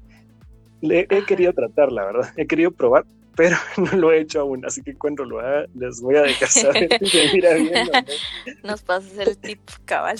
Le 0.79 1.07
he 1.09 1.25
querido 1.25 1.51
tratar, 1.53 1.91
la 1.91 2.05
verdad. 2.05 2.29
He 2.37 2.45
querido 2.45 2.71
probar, 2.71 3.05
pero 3.35 3.57
no 3.77 3.97
lo 3.97 4.11
he 4.11 4.21
hecho 4.21 4.41
aún. 4.41 4.65
Así 4.65 4.81
que 4.81 4.95
cuando 4.95 5.25
lo 5.25 5.39
haga, 5.39 5.65
les 5.75 6.01
voy 6.01 6.15
a 6.15 6.21
dejar 6.21 6.49
saber 6.49 6.89
mira 7.33 7.53
bien. 7.55 7.87
Nos 8.63 8.81
pasas 8.81 9.17
el 9.17 9.37
tip, 9.37 9.59
cabal. 9.85 10.17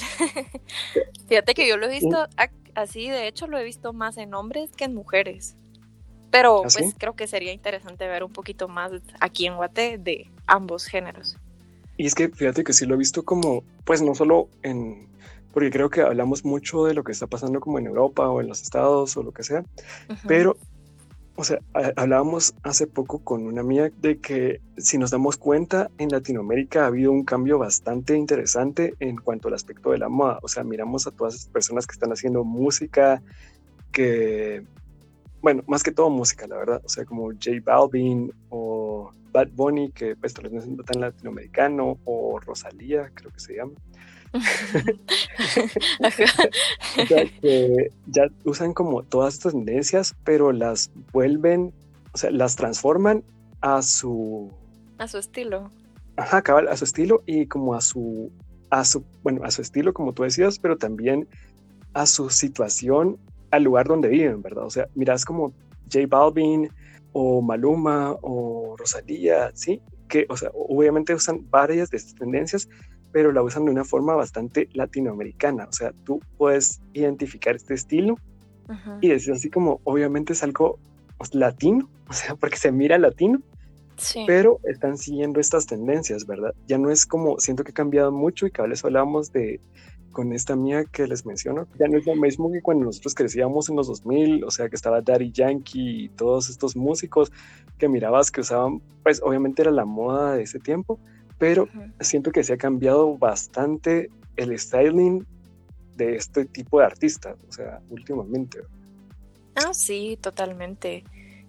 Fíjate 1.28 1.54
que 1.54 1.67
yo 1.67 1.78
lo 1.78 1.88
he 1.88 1.89
visto 1.89 2.28
así, 2.76 3.10
de 3.10 3.28
hecho, 3.28 3.47
lo 3.47 3.58
he 3.58 3.63
visto 3.63 3.93
más 3.93 4.17
en 4.17 4.34
hombres 4.34 4.71
que 4.76 4.86
en 4.86 4.95
mujeres. 4.95 5.56
Pero 6.32 6.63
¿Ah, 6.65 6.67
pues 6.73 6.95
creo 6.97 7.15
que 7.15 7.28
sería 7.28 7.54
interesante 7.54 8.08
ver 8.08 8.23
un 8.23 8.34
poquito 8.34 8.67
más 8.67 8.91
aquí 9.19 9.45
en 9.45 9.56
Guate 9.56 9.99
de 9.99 10.32
ambos 10.47 10.86
géneros. 10.86 11.38
Y 11.95 12.08
es 12.08 12.15
que 12.15 12.30
fíjate 12.30 12.63
que 12.63 12.73
sí 12.73 12.88
lo 12.88 12.95
he 12.95 12.97
visto 12.97 13.23
como, 13.23 13.63
pues 13.86 14.02
no 14.02 14.15
solo 14.15 14.49
en 14.63 15.08
porque 15.54 15.69
creo 15.69 15.89
que 15.89 16.02
hablamos 16.02 16.43
mucho 16.43 16.84
de 16.86 16.95
lo 16.95 17.04
que 17.04 17.12
está 17.12 17.28
pasando 17.28 17.60
como 17.60 17.78
en 17.78 17.86
Europa 17.86 18.28
o 18.28 18.41
en 18.41 18.47
los 18.47 18.62
estados 18.62 19.15
o 19.15 19.23
lo 19.23 19.32
que 19.32 19.43
sea, 19.43 19.63
pero, 20.28 20.58
o 21.36 21.43
sea, 21.43 21.60
hablábamos 21.96 22.54
hace 22.63 22.86
poco 22.86 23.19
con 23.19 23.46
una 23.46 23.62
amiga 23.62 23.89
de 24.02 24.19
que 24.19 24.62
si 24.78 24.98
nos 24.98 25.12
damos 25.12 25.38
cuenta, 25.38 25.89
en 25.98 26.10
Latinoamérica 26.10 26.84
ha 26.84 26.88
habido 26.88 27.12
un 27.12 27.24
cambio 27.24 27.58
bastante 27.58 28.15
interesante 28.15 28.93
en 29.00 29.17
cuanto 29.17 29.48
al 29.48 29.56
aspecto 29.56 29.91
de 29.91 29.98
la 29.98 30.10
moda, 30.10 30.39
o 30.43 30.48
sea, 30.48 30.63
miramos 30.63 31.08
a 31.08 31.12
todas 31.12 31.36
esas 31.36 31.48
personas 31.48 31.88
que 31.88 31.93
están 31.93 32.12
haciendo 32.12 32.43
música, 32.43 33.24
que, 33.91 34.63
bueno, 35.41 35.63
más 35.67 35.82
que 35.82 35.91
todo 35.91 36.10
música, 36.12 36.48
la 36.48 36.58
verdad, 36.58 36.82
o 36.84 36.89
sea, 36.89 37.04
como 37.06 37.32
J 37.32 37.52
Balvin 37.63 38.32
o 38.50 39.12
Bad 39.32 39.50
Bunny, 39.54 39.91
que 39.91 40.15
pues 40.15 40.36
tal 40.36 40.50
vez 40.50 40.67
no 40.67 40.82
es 40.82 40.86
tan 40.86 41.02
latinoamericano, 41.02 41.98
o 42.06 42.39
Rosalía, 42.39 43.12
creo 43.15 43.32
que 43.32 43.39
se 43.39 43.56
llama 43.56 43.74
ya, 47.10 47.26
ya 48.08 48.28
usan 48.46 48.74
como 48.74 49.04
todas 49.04 49.36
estas 49.36 49.54
tendencias, 49.54 50.15
pero 50.24 50.52
las 50.52 50.91
vuelven, 51.12 51.74
o 52.13 52.17
sea, 52.17 52.32
las 52.32 52.56
transforman 52.56 53.24
a 53.62 53.82
su... 53.82 54.52
A 54.98 55.08
su 55.08 55.17
estilo. 55.17 55.72
Ajá, 56.17 56.41
cabal, 56.41 56.67
a 56.67 56.78
su 56.78 56.86
estilo 56.86 57.24
y 57.26 57.48
como 57.48 57.76
a 57.76 57.82
su, 57.82 58.32
a 58.69 58.86
su, 58.86 59.04
bueno, 59.24 59.41
a 59.43 59.52
su 59.52 59.62
estilo, 59.62 59.93
como 59.93 60.13
tú 60.13 60.24
decías, 60.24 60.60
pero 60.60 60.78
también 60.78 61.28
a 61.93 62.06
su 62.06 62.30
situación, 62.30 63.17
al 63.52 63.63
lugar 63.63 63.88
donde 63.88 64.10
viven, 64.10 64.41
¿verdad? 64.41 64.65
O 64.65 64.69
sea, 64.69 64.88
miras 64.96 65.26
como 65.26 65.54
J 65.91 66.06
Balvin 66.08 66.69
o 67.12 67.41
Maluma 67.41 68.15
o 68.22 68.76
Rosalía, 68.78 69.52
¿sí? 69.54 69.82
Que, 70.08 70.26
o 70.30 70.38
sea, 70.38 70.50
obviamente 70.54 71.13
usan 71.13 71.48
varias 71.50 71.89
de 71.89 71.98
estas 71.98 72.15
tendencias, 72.15 72.69
pero 73.13 73.32
la 73.32 73.43
usan 73.43 73.65
de 73.65 73.71
una 73.71 73.86
forma 73.86 74.15
bastante 74.15 74.67
latinoamericana. 74.73 75.67
O 75.69 75.71
sea, 75.71 75.93
tú 76.04 76.19
puedes 76.38 76.82
identificar 76.93 77.56
este 77.56 77.76
estilo 77.76 78.17
y 79.02 79.10
decir 79.10 79.34
así 79.34 79.49
como, 79.49 79.80
obviamente 79.84 80.34
es 80.34 80.43
algo 80.43 80.80
pues, 81.17 81.34
latino, 81.36 81.89
o 82.10 82.13
sea, 82.13 82.36
porque 82.36 82.58
se 82.58 82.71
mira 82.71 82.97
latino, 82.97 83.39
pero 84.26 84.60
están 84.63 84.97
siguiendo 84.97 85.39
estas 85.39 85.67
tendencias, 85.67 86.26
¿verdad? 86.26 86.54
Ya 86.67 86.80
no 86.80 86.89
es 86.89 87.06
como, 87.06 87.39
siento 87.39 87.63
que 87.63 87.71
ha 87.71 87.76
cambiado 87.76 88.12
mucho 88.12 88.47
y 88.47 88.52
que 88.52 88.67
les 88.67 88.84
hablábamos 88.84 89.32
de 89.32 89.62
con 90.12 90.32
esta 90.32 90.56
mía 90.56 90.86
que 90.86 91.08
les 91.08 91.26
menciono, 91.26 91.67
ya 91.80 91.88
no 91.88 91.97
es 91.97 92.06
lo 92.06 92.15
mismo 92.15 92.52
que 92.52 92.62
cuando 92.62 92.86
nosotros 92.86 93.15
crecíamos 93.15 93.67
en 93.69 93.76
los 93.76 93.88
2000, 93.88 94.43
o 94.43 94.52
sea, 94.52 94.69
que 94.69 94.76
estaba 94.76 95.02
Daddy 95.02 95.32
Yankee 95.32 96.06
y 96.06 96.10
todos 96.10 96.49
estos 96.49 96.76
músicos 96.76 97.32
que 97.80 97.89
mirabas 97.89 98.30
que 98.30 98.41
usaban, 98.41 98.80
pues 99.02 99.21
obviamente 99.23 99.63
era 99.63 99.71
la 99.71 99.86
moda 99.86 100.36
de 100.36 100.43
ese 100.43 100.60
tiempo, 100.60 100.99
pero 101.43 101.67
siento 101.99 102.32
que 102.32 102.41
se 102.41 102.53
ha 102.53 102.58
cambiado 102.58 103.17
bastante 103.17 104.10
el 104.38 104.58
styling 104.58 105.27
de 105.97 106.15
este 106.15 106.45
tipo 106.45 106.79
de 106.79 106.86
artistas, 106.86 107.36
o 107.49 107.51
sea, 107.51 107.82
últimamente. 107.89 108.60
Ah, 109.56 109.73
sí, 109.73 110.17
totalmente. 110.21 111.03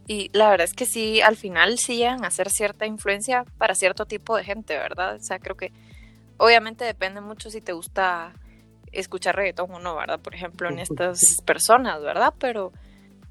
Y 0.09 0.31
la 0.33 0.51
verdad 0.51 0.65
es 0.65 0.75
que 0.75 0.85
sí, 0.85 1.21
al 1.21 1.37
final 1.37 1.79
sí 1.79 1.99
llegan 1.99 2.25
a 2.25 2.33
ser 2.33 2.51
cierta 2.51 2.87
influencia 2.87 3.45
para 3.57 3.77
cierto 3.77 4.05
tipo 4.05 4.37
de 4.37 4.43
gente, 4.43 4.77
¿verdad? 4.77 5.15
O 5.15 5.21
sea, 5.21 5.39
creo 5.39 5.57
que 5.57 5.71
obviamente 6.39 6.85
depende 6.85 7.21
mucho 7.21 7.49
si 7.49 7.61
te 7.61 7.73
gusta 7.73 8.33
escuchar 8.91 9.37
reggaetón 9.37 9.71
o 9.71 9.79
no, 9.79 9.95
¿verdad? 9.95 10.19
Por 10.19 10.35
ejemplo, 10.35 10.69
en 10.69 10.81
estas 10.81 11.21
personas, 11.47 12.03
¿verdad? 12.03 12.35
Pero, 12.41 12.73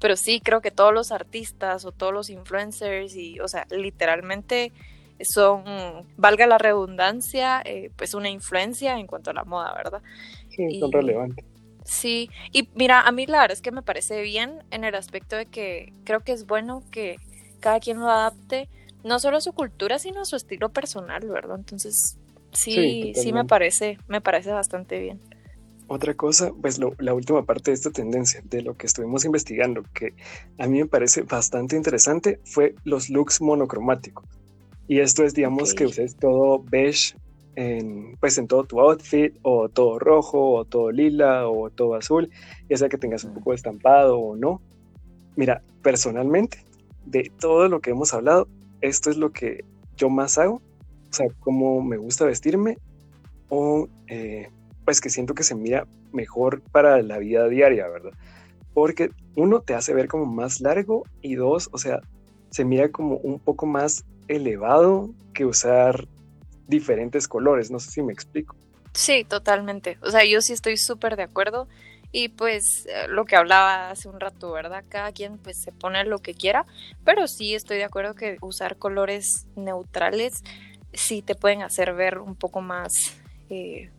pero 0.00 0.16
sí, 0.16 0.40
creo 0.42 0.62
que 0.62 0.70
todos 0.70 0.94
los 0.94 1.12
artistas 1.12 1.84
o 1.84 1.92
todos 1.92 2.14
los 2.14 2.30
influencers 2.30 3.14
y, 3.14 3.38
o 3.40 3.48
sea, 3.48 3.66
literalmente 3.68 4.72
son, 5.20 6.06
valga 6.16 6.46
la 6.46 6.58
redundancia, 6.58 7.62
eh, 7.64 7.90
pues 7.96 8.14
una 8.14 8.28
influencia 8.28 8.98
en 8.98 9.06
cuanto 9.06 9.30
a 9.30 9.34
la 9.34 9.44
moda, 9.44 9.74
¿verdad? 9.74 10.02
Sí, 10.48 10.80
son 10.80 10.92
relevantes. 10.92 11.44
Sí, 11.84 12.30
y 12.50 12.68
mira, 12.74 13.02
a 13.02 13.12
mí 13.12 13.26
la 13.26 13.40
verdad 13.40 13.52
es 13.52 13.60
que 13.60 13.70
me 13.70 13.82
parece 13.82 14.22
bien 14.22 14.64
en 14.70 14.84
el 14.84 14.94
aspecto 14.94 15.36
de 15.36 15.46
que 15.46 15.92
creo 16.04 16.20
que 16.20 16.32
es 16.32 16.46
bueno 16.46 16.82
que 16.90 17.16
cada 17.60 17.78
quien 17.78 18.00
lo 18.00 18.08
adapte, 18.10 18.68
no 19.04 19.18
solo 19.20 19.36
a 19.36 19.40
su 19.40 19.52
cultura, 19.52 19.98
sino 19.98 20.22
a 20.22 20.24
su 20.24 20.36
estilo 20.36 20.70
personal, 20.70 21.28
¿verdad? 21.28 21.58
Entonces, 21.58 22.18
sí, 22.52 23.12
sí, 23.14 23.32
me 23.32 23.44
parece, 23.44 23.98
me 24.08 24.22
parece 24.22 24.50
bastante 24.52 24.98
bien. 24.98 25.20
Otra 25.86 26.14
cosa, 26.14 26.52
pues 26.60 26.78
la 26.78 27.12
última 27.12 27.44
parte 27.44 27.70
de 27.70 27.74
esta 27.74 27.90
tendencia, 27.90 28.40
de 28.44 28.62
lo 28.62 28.74
que 28.74 28.86
estuvimos 28.86 29.26
investigando, 29.26 29.82
que 29.92 30.14
a 30.58 30.66
mí 30.66 30.78
me 30.78 30.86
parece 30.86 31.22
bastante 31.22 31.76
interesante, 31.76 32.40
fue 32.44 32.74
los 32.84 33.10
looks 33.10 33.42
monocromáticos. 33.42 34.24
Y 34.86 35.00
esto 35.00 35.24
es, 35.24 35.34
digamos, 35.34 35.74
que 35.74 35.86
uses 35.86 36.16
todo 36.16 36.62
beige 36.62 37.16
en, 37.56 38.16
pues 38.20 38.36
en 38.38 38.46
todo 38.46 38.64
tu 38.64 38.80
outfit, 38.80 39.34
o 39.42 39.68
todo 39.68 39.98
rojo, 39.98 40.54
o 40.54 40.64
todo 40.64 40.90
lila, 40.90 41.48
o 41.48 41.70
todo 41.70 41.94
azul, 41.94 42.30
ya 42.68 42.76
sea 42.76 42.88
que 42.88 42.98
tengas 42.98 43.24
un 43.24 43.34
poco 43.34 43.50
de 43.50 43.56
estampado 43.56 44.18
o 44.18 44.36
no. 44.36 44.60
Mira, 45.36 45.62
personalmente, 45.82 46.64
de 47.06 47.30
todo 47.38 47.68
lo 47.68 47.80
que 47.80 47.90
hemos 47.90 48.12
hablado, 48.12 48.48
esto 48.80 49.10
es 49.10 49.16
lo 49.16 49.32
que 49.32 49.64
yo 49.96 50.10
más 50.10 50.38
hago, 50.38 50.56
o 50.56 51.12
sea, 51.12 51.26
cómo 51.40 51.82
me 51.82 51.96
gusta 51.96 52.24
vestirme, 52.24 52.78
o 53.48 53.88
eh, 54.08 54.48
pues 54.84 55.00
que 55.00 55.10
siento 55.10 55.34
que 55.34 55.44
se 55.44 55.54
mira 55.54 55.86
mejor 56.12 56.60
para 56.60 57.00
la 57.02 57.18
vida 57.18 57.48
diaria, 57.48 57.88
¿verdad? 57.88 58.12
Porque 58.72 59.10
uno 59.36 59.60
te 59.60 59.74
hace 59.74 59.94
ver 59.94 60.08
como 60.08 60.26
más 60.26 60.60
largo 60.60 61.04
y 61.20 61.36
dos, 61.36 61.68
o 61.72 61.78
sea, 61.78 62.00
se 62.50 62.64
mira 62.64 62.90
como 62.90 63.16
un 63.18 63.38
poco 63.38 63.66
más 63.66 64.04
elevado 64.28 65.10
que 65.32 65.44
usar 65.44 66.06
diferentes 66.66 67.28
colores, 67.28 67.70
no 67.70 67.78
sé 67.78 67.90
si 67.90 68.02
me 68.02 68.12
explico. 68.12 68.56
Sí, 68.92 69.24
totalmente. 69.24 69.98
O 70.02 70.10
sea, 70.10 70.24
yo 70.24 70.40
sí 70.40 70.52
estoy 70.52 70.76
súper 70.76 71.16
de 71.16 71.24
acuerdo. 71.24 71.68
Y 72.12 72.28
pues 72.28 72.86
eh, 72.86 73.08
lo 73.08 73.24
que 73.24 73.34
hablaba 73.34 73.90
hace 73.90 74.08
un 74.08 74.20
rato, 74.20 74.52
¿verdad? 74.52 74.84
Cada 74.88 75.10
quien 75.10 75.36
pues 75.36 75.60
se 75.60 75.72
pone 75.72 76.04
lo 76.04 76.20
que 76.20 76.34
quiera, 76.34 76.64
pero 77.04 77.26
sí 77.26 77.56
estoy 77.56 77.78
de 77.78 77.84
acuerdo 77.84 78.14
que 78.14 78.36
usar 78.40 78.76
colores 78.76 79.48
neutrales 79.56 80.44
sí 80.94 81.22
te 81.22 81.34
pueden 81.34 81.62
hacer 81.62 81.92
ver 81.94 82.18
un 82.18 82.34
poco 82.34 82.60
más, 82.60 82.92
eh, 83.50 83.90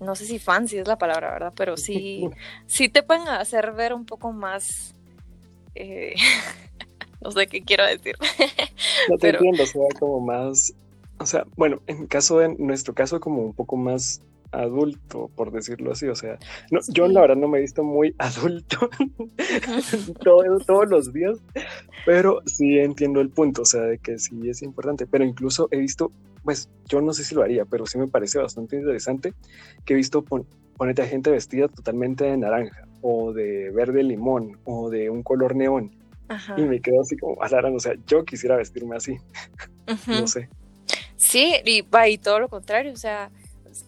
no 0.00 0.14
sé 0.14 0.26
si 0.26 0.38
fancy 0.38 0.78
es 0.78 0.88
la 0.88 0.98
palabra, 0.98 1.32
¿verdad? 1.32 1.52
Pero 1.56 1.76
sí, 1.76 2.28
sí 2.66 2.88
te 2.88 3.02
pueden 3.02 3.28
hacer 3.28 3.72
ver 3.72 3.94
un 3.94 4.06
poco 4.06 4.32
más, 4.32 4.94
eh, 5.74 6.14
no 7.24 7.30
sé 7.32 7.46
qué 7.46 7.62
quiero 7.62 7.84
decir. 7.84 8.16
No 9.08 9.18
te 9.18 9.30
entiendo, 9.30 9.62
o 9.62 9.66
sea, 9.66 9.82
como 9.98 10.20
más 10.20 10.72
o 11.18 11.26
sea, 11.26 11.46
bueno, 11.56 11.80
en 11.86 12.06
caso 12.06 12.38
de 12.38 12.54
nuestro 12.56 12.94
caso, 12.94 13.20
como 13.20 13.42
un 13.42 13.54
poco 13.54 13.76
más 13.76 14.22
adulto, 14.52 15.30
por 15.34 15.52
decirlo 15.52 15.92
así. 15.92 16.06
O 16.06 16.14
sea, 16.14 16.38
no, 16.70 16.80
yo 16.88 17.06
la 17.08 17.20
verdad 17.20 17.36
no 17.36 17.48
me 17.48 17.58
he 17.58 17.60
visto 17.62 17.84
muy 17.84 18.14
adulto 18.18 18.90
todos 20.66 20.88
los 20.88 21.12
días, 21.12 21.38
pero 22.04 22.42
sí 22.46 22.78
entiendo 22.78 23.20
el 23.20 23.30
punto, 23.30 23.62
o 23.62 23.64
sea, 23.64 23.82
de 23.82 23.98
que 23.98 24.18
sí 24.18 24.48
es 24.48 24.62
importante. 24.62 25.06
Pero 25.06 25.24
incluso 25.24 25.68
he 25.70 25.78
visto, 25.78 26.12
pues 26.42 26.68
yo 26.88 27.00
no 27.00 27.12
sé 27.12 27.24
si 27.24 27.34
lo 27.34 27.42
haría, 27.42 27.64
pero 27.64 27.86
sí 27.86 27.98
me 27.98 28.08
parece 28.08 28.38
bastante 28.38 28.76
interesante 28.76 29.34
que 29.84 29.94
he 29.94 29.96
visto 29.96 30.24
ponerte 30.76 31.02
a 31.02 31.06
gente 31.06 31.30
vestida 31.30 31.68
totalmente 31.68 32.24
de 32.24 32.36
naranja 32.36 32.88
o 33.02 33.32
de 33.32 33.70
verde 33.70 34.02
limón 34.02 34.58
o 34.64 34.90
de 34.90 35.10
un 35.10 35.22
color 35.22 35.54
neón. 35.54 35.92
Y 36.56 36.62
me 36.62 36.80
quedo 36.80 37.02
así 37.02 37.16
como 37.16 37.42
alarán, 37.42 37.76
o 37.76 37.80
sea, 37.80 37.94
yo 38.06 38.24
quisiera 38.24 38.56
vestirme 38.56 38.96
así. 38.96 39.18
no 40.06 40.26
sé. 40.26 40.48
Sí, 41.16 41.54
y, 41.64 41.82
va, 41.82 42.08
y 42.08 42.18
todo 42.18 42.40
lo 42.40 42.48
contrario, 42.48 42.92
o 42.92 42.96
sea, 42.96 43.30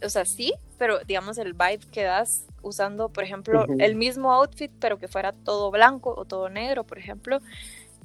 o 0.05 0.09
sea, 0.09 0.25
sí, 0.25 0.53
pero 0.79 0.99
digamos 1.01 1.39
el 1.39 1.53
vibe 1.53 1.81
que 1.91 2.03
das 2.03 2.47
usando, 2.63 3.09
por 3.09 3.25
ejemplo, 3.25 3.67
el 3.79 3.95
mismo 3.95 4.33
outfit, 4.33 4.71
pero 4.81 4.99
que 4.99 5.09
fuera 5.09 5.33
todo 5.33 5.71
blanco 5.71 6.15
o 6.17 6.25
todo 6.25 6.49
negro, 6.49 6.85
por 6.85 6.99
ejemplo, 6.99 7.39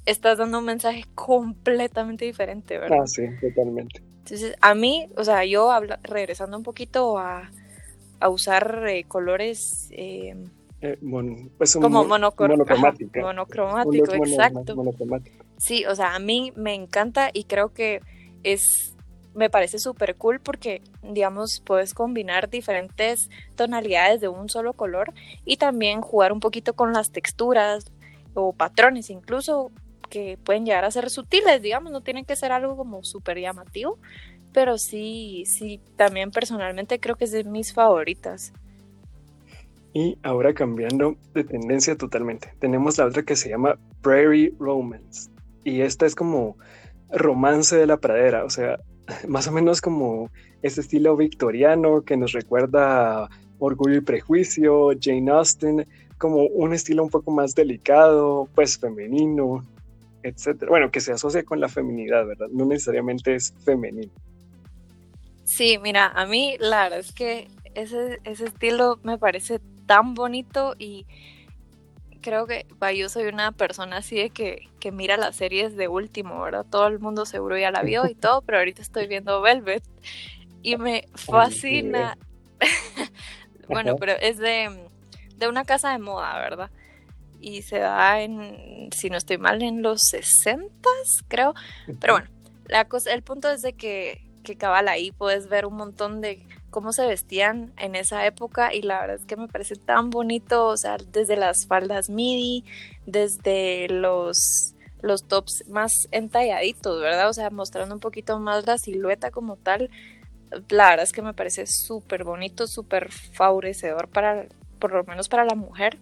estás 0.05 0.37
dando 0.37 0.59
un 0.59 0.65
mensaje 0.65 1.05
completamente 1.15 2.25
diferente, 2.25 2.77
¿verdad? 2.77 2.99
Ah, 3.03 3.07
sí, 3.07 3.23
totalmente. 3.39 4.01
Entonces, 4.19 4.55
a 4.61 4.75
mí, 4.75 5.09
o 5.17 5.23
sea, 5.23 5.43
yo 5.45 5.71
regresando 6.03 6.57
un 6.57 6.63
poquito 6.63 7.17
a, 7.17 7.51
a 8.19 8.29
usar 8.29 8.85
eh, 8.87 9.03
colores... 9.05 9.89
Eh, 9.91 10.35
eh, 10.81 10.97
pues 11.57 11.75
como 11.75 12.03
monocromático. 12.03 13.19
monocromático, 13.21 14.15
exacto. 14.15 14.75
Sí, 15.57 15.85
o 15.85 15.95
sea, 15.95 16.15
a 16.15 16.19
mí 16.19 16.51
me 16.55 16.73
encanta 16.73 17.29
y 17.33 17.43
creo 17.43 17.71
que 17.71 18.01
es 18.43 18.95
me 19.33 19.49
parece 19.49 19.79
súper 19.79 20.15
cool 20.15 20.39
porque, 20.39 20.81
digamos, 21.03 21.61
puedes 21.65 21.93
combinar 21.93 22.49
diferentes 22.49 23.29
tonalidades 23.55 24.19
de 24.19 24.27
un 24.27 24.49
solo 24.49 24.73
color 24.73 25.13
y 25.45 25.57
también 25.57 26.01
jugar 26.01 26.33
un 26.33 26.39
poquito 26.39 26.73
con 26.73 26.91
las 26.93 27.11
texturas 27.11 27.85
o 28.33 28.53
patrones 28.53 29.09
incluso 29.09 29.71
que 30.09 30.37
pueden 30.43 30.65
llegar 30.65 30.83
a 30.83 30.91
ser 30.91 31.09
sutiles, 31.09 31.61
digamos, 31.61 31.91
no 31.91 32.01
tienen 32.01 32.25
que 32.25 32.35
ser 32.35 32.51
algo 32.51 32.75
como 32.75 33.03
súper 33.03 33.39
llamativo, 33.39 33.97
pero 34.51 34.77
sí, 34.77 35.45
sí, 35.45 35.79
también 35.95 36.31
personalmente 36.31 36.99
creo 36.99 37.15
que 37.15 37.23
es 37.23 37.31
de 37.31 37.45
mis 37.45 37.73
favoritas. 37.73 38.51
Y 39.93 40.17
ahora 40.23 40.53
cambiando 40.53 41.17
de 41.33 41.43
tendencia 41.43 41.97
totalmente, 41.97 42.53
tenemos 42.59 42.97
la 42.97 43.05
otra 43.05 43.23
que 43.23 43.35
se 43.35 43.49
llama 43.49 43.77
Prairie 44.01 44.53
Romance. 44.57 45.29
Y 45.63 45.81
esta 45.81 46.05
es 46.05 46.15
como 46.15 46.57
romance 47.11 47.75
de 47.75 47.87
la 47.87 47.97
pradera, 47.97 48.45
o 48.45 48.49
sea, 48.49 48.79
más 49.27 49.47
o 49.47 49.51
menos 49.51 49.81
como 49.81 50.29
ese 50.61 50.81
estilo 50.81 51.17
victoriano 51.17 52.01
que 52.01 52.17
nos 52.17 52.31
recuerda 52.31 53.29
Orgullo 53.59 53.97
y 53.97 54.01
Prejuicio, 54.01 54.91
Jane 54.99 55.29
Austen, 55.29 55.87
como 56.17 56.43
un 56.45 56.73
estilo 56.73 57.03
un 57.03 57.09
poco 57.09 57.31
más 57.31 57.53
delicado, 57.53 58.47
pues 58.55 58.77
femenino, 58.77 59.63
etcétera. 60.23 60.69
Bueno, 60.69 60.91
que 60.91 60.99
se 60.99 61.11
asocia 61.11 61.43
con 61.43 61.59
la 61.59 61.67
feminidad, 61.67 62.25
¿verdad? 62.25 62.47
No 62.51 62.65
necesariamente 62.65 63.35
es 63.35 63.53
femenino. 63.65 64.11
Sí, 65.43 65.77
mira, 65.81 66.07
a 66.07 66.25
mí 66.25 66.55
la 66.59 66.83
verdad 66.83 66.99
es 66.99 67.11
que 67.11 67.49
ese, 67.73 68.19
ese 68.23 68.45
estilo 68.45 68.99
me 69.03 69.17
parece 69.17 69.59
tan 69.85 70.13
bonito 70.13 70.75
y 70.77 71.05
creo 72.21 72.47
que 72.47 72.65
yo 72.95 73.09
soy 73.09 73.25
una 73.25 73.51
persona 73.51 73.97
así 73.97 74.15
de 74.15 74.29
que, 74.29 74.69
que, 74.79 74.91
mira 74.91 75.17
las 75.17 75.35
series 75.35 75.75
de 75.75 75.87
último, 75.87 76.41
¿verdad? 76.41 76.65
Todo 76.69 76.87
el 76.87 76.99
mundo 76.99 77.25
seguro 77.25 77.57
ya 77.57 77.71
la 77.71 77.81
vio 77.81 78.07
y 78.07 78.15
todo, 78.15 78.41
pero 78.41 78.59
ahorita 78.59 78.81
estoy 78.81 79.07
viendo 79.07 79.41
Velvet 79.41 79.83
y 80.61 80.77
me 80.77 81.07
fascina. 81.15 82.17
bueno, 83.67 83.95
pero 83.97 84.13
es 84.13 84.37
de, 84.37 84.87
de, 85.35 85.47
una 85.47 85.65
casa 85.65 85.91
de 85.91 85.97
moda, 85.97 86.39
¿verdad? 86.39 86.69
Y 87.39 87.63
se 87.63 87.79
da 87.79 88.21
en, 88.21 88.89
si 88.91 89.09
no 89.09 89.17
estoy 89.17 89.39
mal, 89.39 89.61
en 89.63 89.81
los 89.81 90.01
60, 90.03 90.71
creo. 91.27 91.55
Pero 91.99 92.13
bueno, 92.13 92.29
la 92.67 92.85
cosa, 92.85 93.11
el 93.13 93.23
punto 93.23 93.49
es 93.49 93.63
de 93.63 93.73
que, 93.73 94.23
que 94.43 94.55
cabal 94.55 94.87
ahí 94.87 95.11
puedes 95.11 95.49
ver 95.49 95.65
un 95.65 95.75
montón 95.75 96.21
de 96.21 96.45
cómo 96.71 96.93
se 96.93 97.05
vestían 97.05 97.71
en 97.77 97.95
esa 97.95 98.25
época 98.25 98.73
y 98.73 98.81
la 98.81 99.01
verdad 99.01 99.17
es 99.17 99.25
que 99.25 99.35
me 99.35 99.47
parece 99.47 99.75
tan 99.75 100.09
bonito, 100.09 100.67
o 100.67 100.77
sea, 100.77 100.97
desde 100.97 101.35
las 101.35 101.67
faldas 101.67 102.09
midi, 102.09 102.65
desde 103.05 103.87
los, 103.89 104.73
los 105.01 105.27
tops 105.27 105.65
más 105.69 105.91
entalladitos, 106.11 106.99
¿verdad? 107.01 107.29
O 107.29 107.33
sea, 107.33 107.49
mostrando 107.51 107.93
un 107.93 108.01
poquito 108.01 108.39
más 108.39 108.65
la 108.65 108.77
silueta 108.77 109.29
como 109.29 109.57
tal. 109.57 109.91
La 110.69 110.89
verdad 110.89 111.03
es 111.03 111.11
que 111.11 111.21
me 111.21 111.33
parece 111.33 111.65
súper 111.67 112.23
bonito, 112.23 112.65
súper 112.67 113.11
favorecedor 113.11 114.07
para, 114.07 114.47
por 114.79 114.93
lo 114.93 115.03
menos 115.03 115.29
para 115.29 115.45
la 115.45 115.55
mujer 115.55 115.99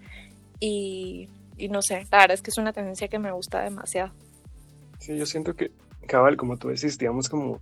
y, 0.60 1.29
y 1.58 1.69
no 1.69 1.82
sé, 1.82 2.08
la 2.12 2.19
verdad 2.19 2.36
es 2.36 2.41
que 2.41 2.51
es 2.51 2.58
una 2.58 2.73
tendencia 2.73 3.08
que 3.08 3.19
me 3.19 3.32
gusta 3.32 3.62
demasiado. 3.62 4.13
Sí, 4.99 5.17
yo 5.17 5.25
siento 5.25 5.55
que, 5.55 5.71
cabal, 6.09 6.35
como 6.35 6.57
tú 6.57 6.67
decís, 6.67 6.97
digamos 6.97 7.29
como 7.29 7.61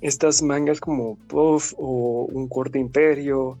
estas 0.00 0.42
mangas 0.42 0.80
como 0.80 1.16
puff 1.28 1.74
o 1.78 2.26
un 2.32 2.48
corte 2.48 2.80
imperio 2.80 3.58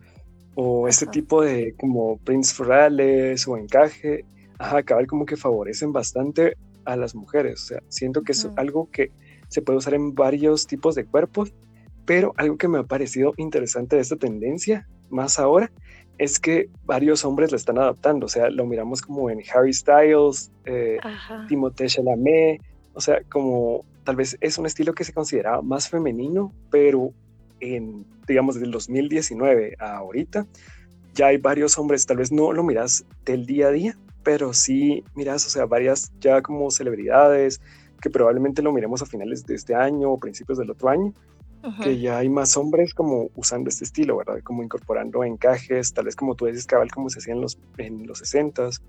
o 0.56 0.88
este 0.88 1.06
tipo 1.06 1.40
de 1.42 1.74
como 1.78 2.18
prints 2.18 2.52
florales 2.52 3.46
o 3.46 3.56
encaje, 3.56 4.24
ajá, 4.58 4.82
cabal 4.82 5.06
como 5.06 5.24
que 5.24 5.36
favorecen 5.36 5.92
bastante 5.92 6.56
a 6.84 6.96
las 6.96 7.14
mujeres. 7.14 7.62
O 7.62 7.66
sea, 7.66 7.82
siento 7.88 8.22
que 8.22 8.32
es 8.32 8.48
algo 8.56 8.90
que 8.90 9.12
se 9.48 9.62
puede 9.62 9.78
usar 9.78 9.94
en 9.94 10.14
varios 10.14 10.66
tipos 10.66 10.94
de 10.94 11.04
cuerpos, 11.04 11.54
pero 12.04 12.34
algo 12.36 12.56
que 12.56 12.68
me 12.68 12.78
ha 12.78 12.84
parecido 12.84 13.34
interesante 13.36 13.96
de 13.96 14.02
esta 14.02 14.16
tendencia, 14.16 14.88
más 15.10 15.38
ahora, 15.38 15.70
es 16.18 16.40
que 16.40 16.68
varios 16.84 17.24
hombres 17.24 17.50
la 17.52 17.56
están 17.56 17.78
adaptando. 17.78 18.26
O 18.26 18.28
sea, 18.28 18.50
lo 18.50 18.66
miramos 18.66 19.02
como 19.02 19.30
en 19.30 19.42
Harry 19.54 19.72
Styles, 19.72 20.50
eh, 20.64 20.98
Timothée 21.48 21.86
Chalamet, 21.86 22.60
o 22.94 23.00
sea, 23.00 23.22
como 23.30 23.84
tal 24.04 24.16
vez 24.16 24.36
es 24.40 24.58
un 24.58 24.66
estilo 24.66 24.94
que 24.94 25.04
se 25.04 25.12
consideraba 25.12 25.62
más 25.62 25.88
femenino, 25.88 26.52
pero 26.70 27.12
en, 27.60 28.04
digamos, 28.26 28.56
desde 28.56 28.66
el 28.66 28.72
2019 28.72 29.76
a 29.78 29.96
ahorita, 29.98 30.46
ya 31.14 31.26
hay 31.26 31.36
varios 31.36 31.78
hombres, 31.78 32.06
tal 32.06 32.16
vez 32.16 32.32
no 32.32 32.52
lo 32.52 32.62
miras 32.62 33.04
del 33.24 33.46
día 33.46 33.68
a 33.68 33.70
día, 33.70 33.98
pero 34.22 34.52
sí 34.52 35.04
miras, 35.14 35.46
o 35.46 35.50
sea, 35.50 35.66
varias 35.66 36.12
ya 36.20 36.42
como 36.42 36.70
celebridades, 36.70 37.60
que 38.00 38.10
probablemente 38.10 38.62
lo 38.62 38.72
miremos 38.72 39.02
a 39.02 39.06
finales 39.06 39.46
de 39.46 39.54
este 39.54 39.74
año 39.74 40.10
o 40.10 40.18
principios 40.18 40.58
del 40.58 40.70
otro 40.70 40.88
año, 40.88 41.14
que 41.82 42.00
ya 42.00 42.18
hay 42.18 42.28
más 42.28 42.56
hombres 42.56 42.92
como 42.92 43.30
usando 43.36 43.68
este 43.68 43.84
estilo, 43.84 44.16
¿verdad? 44.16 44.40
Como 44.42 44.64
incorporando 44.64 45.22
encajes, 45.22 45.94
tal 45.94 46.06
vez 46.06 46.16
como 46.16 46.34
tú 46.34 46.46
dices, 46.46 46.66
cabal, 46.66 46.90
como 46.90 47.08
se 47.08 47.20
hacía 47.20 47.34
en 47.34 47.40
los, 47.40 47.56
en 47.76 48.04
los 48.06 48.20
60s, 48.20 48.80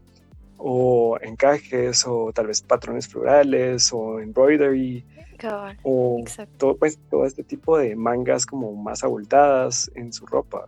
o 0.57 1.17
encajes, 1.21 2.05
o 2.07 2.31
tal 2.33 2.47
vez 2.47 2.61
patrones 2.61 3.07
florales, 3.07 3.91
o 3.93 4.19
embroidery, 4.19 5.05
o 5.83 6.23
todo, 6.57 6.77
pues, 6.77 6.99
todo 7.09 7.25
este 7.25 7.43
tipo 7.43 7.77
de 7.77 7.95
mangas 7.95 8.45
como 8.45 8.73
más 8.75 9.03
abultadas 9.03 9.91
en 9.95 10.13
su 10.13 10.25
ropa. 10.25 10.67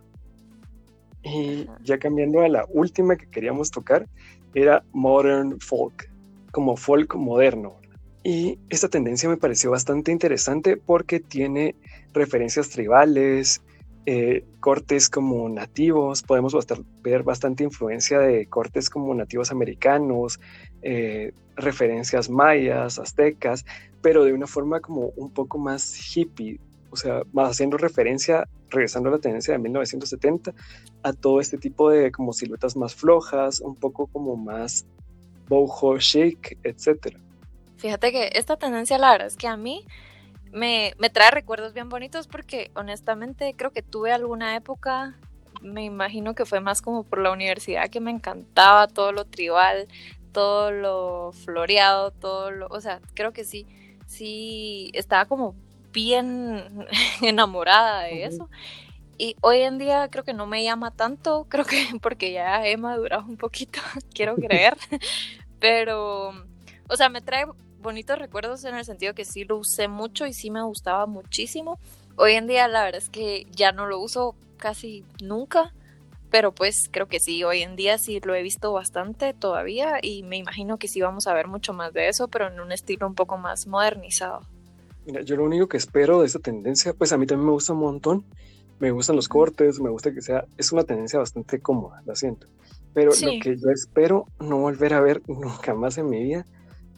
Y 1.22 1.68
ya 1.82 1.98
cambiando 1.98 2.42
a 2.42 2.48
la 2.48 2.66
última 2.68 3.16
que 3.16 3.26
queríamos 3.26 3.70
tocar, 3.70 4.06
era 4.54 4.84
modern 4.92 5.58
folk, 5.60 6.10
como 6.52 6.76
folk 6.76 7.14
moderno. 7.14 7.76
Y 8.22 8.58
esta 8.70 8.88
tendencia 8.88 9.28
me 9.28 9.36
pareció 9.36 9.70
bastante 9.70 10.10
interesante 10.10 10.76
porque 10.76 11.20
tiene 11.20 11.76
referencias 12.12 12.70
tribales, 12.70 13.62
eh, 14.08 14.44
cortes 14.60 15.10
como 15.10 15.48
nativos, 15.48 16.22
podemos 16.22 16.56
ver 17.02 17.24
bastante 17.24 17.64
influencia 17.64 18.20
de 18.20 18.46
cortes 18.46 18.88
como 18.88 19.12
nativos 19.14 19.50
americanos, 19.50 20.38
eh, 20.82 21.32
referencias 21.56 22.30
mayas, 22.30 23.00
aztecas, 23.00 23.64
pero 24.00 24.22
de 24.22 24.32
una 24.32 24.46
forma 24.46 24.78
como 24.78 25.08
un 25.16 25.32
poco 25.32 25.58
más 25.58 26.16
hippie, 26.16 26.60
o 26.90 26.96
sea, 26.96 27.22
más 27.32 27.50
haciendo 27.50 27.78
referencia, 27.78 28.46
regresando 28.70 29.08
a 29.08 29.12
la 29.12 29.18
tendencia 29.18 29.54
de 29.54 29.58
1970, 29.58 30.54
a 31.02 31.12
todo 31.12 31.40
este 31.40 31.58
tipo 31.58 31.90
de 31.90 32.12
como 32.12 32.32
siluetas 32.32 32.76
más 32.76 32.94
flojas, 32.94 33.58
un 33.58 33.74
poco 33.74 34.06
como 34.06 34.36
más 34.36 34.86
boho 35.48 35.98
chic, 35.98 36.58
etc. 36.62 37.16
Fíjate 37.76 38.12
que 38.12 38.30
esta 38.34 38.56
tendencia, 38.56 38.98
la 38.98 39.10
verdad 39.10 39.26
es 39.26 39.36
que 39.36 39.48
a 39.48 39.56
mí 39.56 39.84
me, 40.56 40.94
me 40.98 41.10
trae 41.10 41.30
recuerdos 41.30 41.74
bien 41.74 41.90
bonitos 41.90 42.26
porque 42.26 42.70
honestamente 42.74 43.54
creo 43.56 43.72
que 43.72 43.82
tuve 43.82 44.12
alguna 44.12 44.56
época, 44.56 45.14
me 45.60 45.84
imagino 45.84 46.34
que 46.34 46.46
fue 46.46 46.60
más 46.60 46.80
como 46.80 47.04
por 47.04 47.18
la 47.20 47.30
universidad 47.30 47.90
que 47.90 48.00
me 48.00 48.10
encantaba 48.10 48.88
todo 48.88 49.12
lo 49.12 49.26
tribal, 49.26 49.86
todo 50.32 50.70
lo 50.70 51.32
floreado, 51.32 52.10
todo 52.10 52.50
lo, 52.50 52.68
o 52.68 52.80
sea, 52.80 53.00
creo 53.12 53.32
que 53.34 53.44
sí, 53.44 53.66
sí, 54.06 54.90
estaba 54.94 55.26
como 55.26 55.54
bien 55.92 56.86
enamorada 57.22 58.04
de 58.04 58.24
eso. 58.24 58.48
Y 59.18 59.36
hoy 59.42 59.60
en 59.60 59.78
día 59.78 60.08
creo 60.10 60.24
que 60.24 60.34
no 60.34 60.46
me 60.46 60.64
llama 60.64 60.90
tanto, 60.90 61.46
creo 61.50 61.66
que 61.66 61.86
porque 62.00 62.32
ya 62.32 62.66
he 62.66 62.78
madurado 62.78 63.26
un 63.26 63.36
poquito, 63.36 63.80
quiero 64.14 64.36
creer, 64.36 64.74
pero, 65.58 66.32
o 66.88 66.96
sea, 66.96 67.10
me 67.10 67.20
trae 67.20 67.44
bonitos 67.86 68.18
recuerdos 68.18 68.64
en 68.64 68.74
el 68.74 68.84
sentido 68.84 69.14
que 69.14 69.24
sí 69.24 69.44
lo 69.44 69.58
usé 69.58 69.86
mucho 69.86 70.26
y 70.26 70.32
sí 70.32 70.50
me 70.50 70.60
gustaba 70.62 71.06
muchísimo. 71.06 71.78
Hoy 72.16 72.32
en 72.32 72.48
día 72.48 72.66
la 72.66 72.82
verdad 72.82 73.00
es 73.00 73.08
que 73.08 73.46
ya 73.52 73.70
no 73.70 73.86
lo 73.86 74.00
uso 74.00 74.34
casi 74.56 75.04
nunca, 75.22 75.72
pero 76.28 76.50
pues 76.52 76.88
creo 76.90 77.06
que 77.06 77.20
sí, 77.20 77.44
hoy 77.44 77.62
en 77.62 77.76
día 77.76 77.96
sí 77.98 78.20
lo 78.24 78.34
he 78.34 78.42
visto 78.42 78.72
bastante 78.72 79.34
todavía 79.34 80.00
y 80.02 80.24
me 80.24 80.36
imagino 80.36 80.78
que 80.78 80.88
sí 80.88 81.00
vamos 81.00 81.28
a 81.28 81.34
ver 81.34 81.46
mucho 81.46 81.74
más 81.74 81.92
de 81.92 82.08
eso, 82.08 82.26
pero 82.26 82.48
en 82.48 82.58
un 82.58 82.72
estilo 82.72 83.06
un 83.06 83.14
poco 83.14 83.38
más 83.38 83.68
modernizado. 83.68 84.40
Mira, 85.06 85.22
yo 85.22 85.36
lo 85.36 85.44
único 85.44 85.68
que 85.68 85.76
espero 85.76 86.20
de 86.22 86.26
esta 86.26 86.40
tendencia, 86.40 86.92
pues 86.92 87.12
a 87.12 87.18
mí 87.18 87.24
también 87.24 87.46
me 87.46 87.52
gusta 87.52 87.72
un 87.72 87.78
montón, 87.78 88.24
me 88.80 88.90
gustan 88.90 89.14
los 89.14 89.28
cortes, 89.28 89.78
me 89.78 89.90
gusta 89.90 90.12
que 90.12 90.22
sea, 90.22 90.44
es 90.58 90.72
una 90.72 90.82
tendencia 90.82 91.20
bastante 91.20 91.60
cómoda, 91.60 92.02
la 92.04 92.16
siento, 92.16 92.48
pero 92.92 93.12
lo 93.12 93.40
que 93.40 93.56
yo 93.56 93.70
espero 93.70 94.26
no 94.40 94.58
volver 94.58 94.92
a 94.92 95.00
ver 95.00 95.22
nunca 95.28 95.72
más 95.72 95.98
en 95.98 96.10
mi 96.10 96.24
vida 96.24 96.46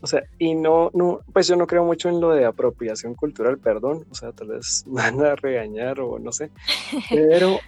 o 0.01 0.07
sea, 0.07 0.23
y 0.39 0.55
no, 0.55 0.91
no, 0.95 1.21
pues 1.33 1.49
yo 1.49 1.57
no 1.57 1.67
creo 1.67 1.85
mucho 1.85 2.09
en 2.09 2.21
lo 2.21 2.31
de 2.31 2.45
apropiación 2.45 3.15
cultural, 3.15 3.59
perdón, 3.59 4.07
o 4.11 4.15
sea, 4.15 4.33
tal 4.33 4.49
vez 4.49 4.85
van 4.87 5.21
a 5.25 5.35
regañar 5.35 6.01
o 6.01 6.19
no 6.19 6.33
sé, 6.33 6.51
pero 7.11 7.59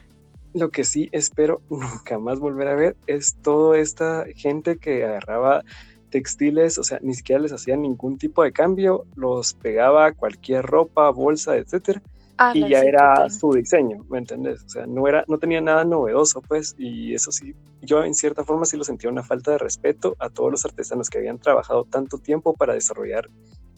lo 0.53 0.71
que 0.71 0.85
sí 0.85 1.09
espero 1.13 1.61
nunca 1.71 2.19
más 2.19 2.39
volver 2.39 2.69
a 2.69 2.75
ver 2.75 2.97
es 3.07 3.37
toda 3.37 3.79
esta 3.79 4.27
gente 4.35 4.79
que 4.79 5.05
agarraba 5.05 5.65
textiles, 6.11 6.77
o 6.79 6.83
sea, 6.83 6.99
ni 7.03 7.15
siquiera 7.15 7.41
les 7.41 7.53
hacía 7.53 7.77
ningún 7.77 8.19
tipo 8.19 8.43
de 8.43 8.53
cambio, 8.53 9.07
los 9.15 9.55
pegaba 9.55 10.07
a 10.07 10.13
cualquier 10.13 10.67
ropa, 10.67 11.09
bolsa, 11.11 11.57
etcétera, 11.57 12.03
Ah, 12.43 12.53
y 12.55 12.67
ya 12.71 12.81
era 12.81 13.29
su 13.29 13.53
diseño, 13.53 14.03
¿me 14.09 14.17
entendés? 14.17 14.65
O 14.65 14.69
sea, 14.71 14.87
no, 14.87 15.07
era, 15.07 15.25
no 15.29 15.37
tenía 15.37 15.61
nada 15.61 15.85
novedoso, 15.85 16.41
pues, 16.41 16.75
y 16.79 17.13
eso 17.15 17.31
sí, 17.31 17.55
yo 17.83 18.03
en 18.03 18.15
cierta 18.15 18.45
forma 18.45 18.65
sí 18.65 18.79
lo 18.79 18.85
sentía 18.85 19.11
una 19.11 19.23
falta 19.23 19.51
de 19.51 19.59
respeto 19.59 20.17
a 20.19 20.31
todos 20.31 20.51
los 20.51 20.65
artesanos 20.65 21.11
que 21.11 21.19
habían 21.19 21.39
trabajado 21.39 21.85
tanto 21.85 22.17
tiempo 22.17 22.55
para 22.55 22.73
desarrollar 22.73 23.29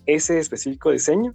ese 0.06 0.38
específico 0.38 0.92
diseño. 0.92 1.34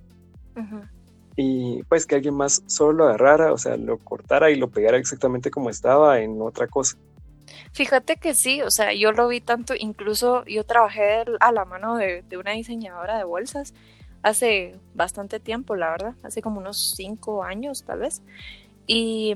Y 1.35 1.83
pues 1.89 2.05
que 2.05 2.15
alguien 2.15 2.33
más 2.33 2.63
solo 2.65 2.93
lo 2.93 3.03
agarrara, 3.09 3.51
o 3.51 3.57
sea, 3.57 3.75
lo 3.75 3.97
cortara 3.97 4.49
y 4.49 4.55
lo 4.55 4.69
pegara 4.69 4.97
exactamente 4.97 5.51
como 5.51 5.69
estaba 5.69 6.21
en 6.21 6.41
otra 6.41 6.67
cosa. 6.67 6.97
Fíjate 7.73 8.15
que 8.15 8.35
sí, 8.35 8.61
o 8.61 8.71
sea, 8.71 8.93
yo 8.93 9.11
lo 9.11 9.27
vi 9.27 9.41
tanto, 9.41 9.73
incluso 9.77 10.45
yo 10.45 10.63
trabajé 10.63 11.25
a 11.41 11.51
la 11.51 11.65
mano 11.65 11.97
de, 11.97 12.21
de 12.21 12.37
una 12.37 12.51
diseñadora 12.51 13.17
de 13.17 13.25
bolsas 13.25 13.73
hace 14.23 14.75
bastante 14.93 15.39
tiempo, 15.39 15.75
la 15.75 15.91
verdad, 15.91 16.15
hace 16.23 16.41
como 16.41 16.59
unos 16.59 16.93
cinco 16.95 17.43
años 17.43 17.83
tal 17.83 17.99
vez. 17.99 18.21
Y, 18.87 19.33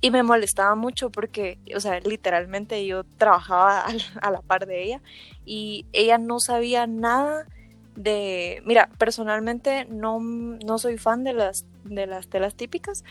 y 0.00 0.10
me 0.10 0.22
molestaba 0.22 0.74
mucho 0.74 1.10
porque, 1.10 1.58
o 1.74 1.80
sea, 1.80 2.00
literalmente 2.00 2.86
yo 2.86 3.04
trabajaba 3.18 3.86
a 4.22 4.30
la 4.30 4.40
par 4.40 4.66
de 4.66 4.82
ella 4.82 5.00
y 5.44 5.86
ella 5.92 6.18
no 6.18 6.40
sabía 6.40 6.86
nada 6.86 7.46
de, 7.94 8.62
mira, 8.66 8.90
personalmente 8.98 9.86
no, 9.86 10.20
no 10.20 10.78
soy 10.78 10.98
fan 10.98 11.24
de 11.24 11.32
las, 11.32 11.64
de 11.84 12.06
las 12.06 12.28
telas 12.28 12.54
típicas, 12.54 13.04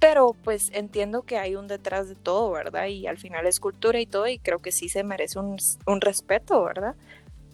pero 0.00 0.34
pues 0.42 0.70
entiendo 0.72 1.22
que 1.22 1.38
hay 1.38 1.54
un 1.54 1.68
detrás 1.68 2.08
de 2.08 2.16
todo, 2.16 2.50
¿verdad? 2.50 2.86
Y 2.86 3.06
al 3.06 3.18
final 3.18 3.46
es 3.46 3.60
cultura 3.60 4.00
y 4.00 4.06
todo 4.06 4.26
y 4.26 4.38
creo 4.38 4.60
que 4.60 4.72
sí 4.72 4.88
se 4.88 5.04
merece 5.04 5.38
un, 5.38 5.58
un 5.86 6.00
respeto, 6.00 6.64
¿verdad? 6.64 6.96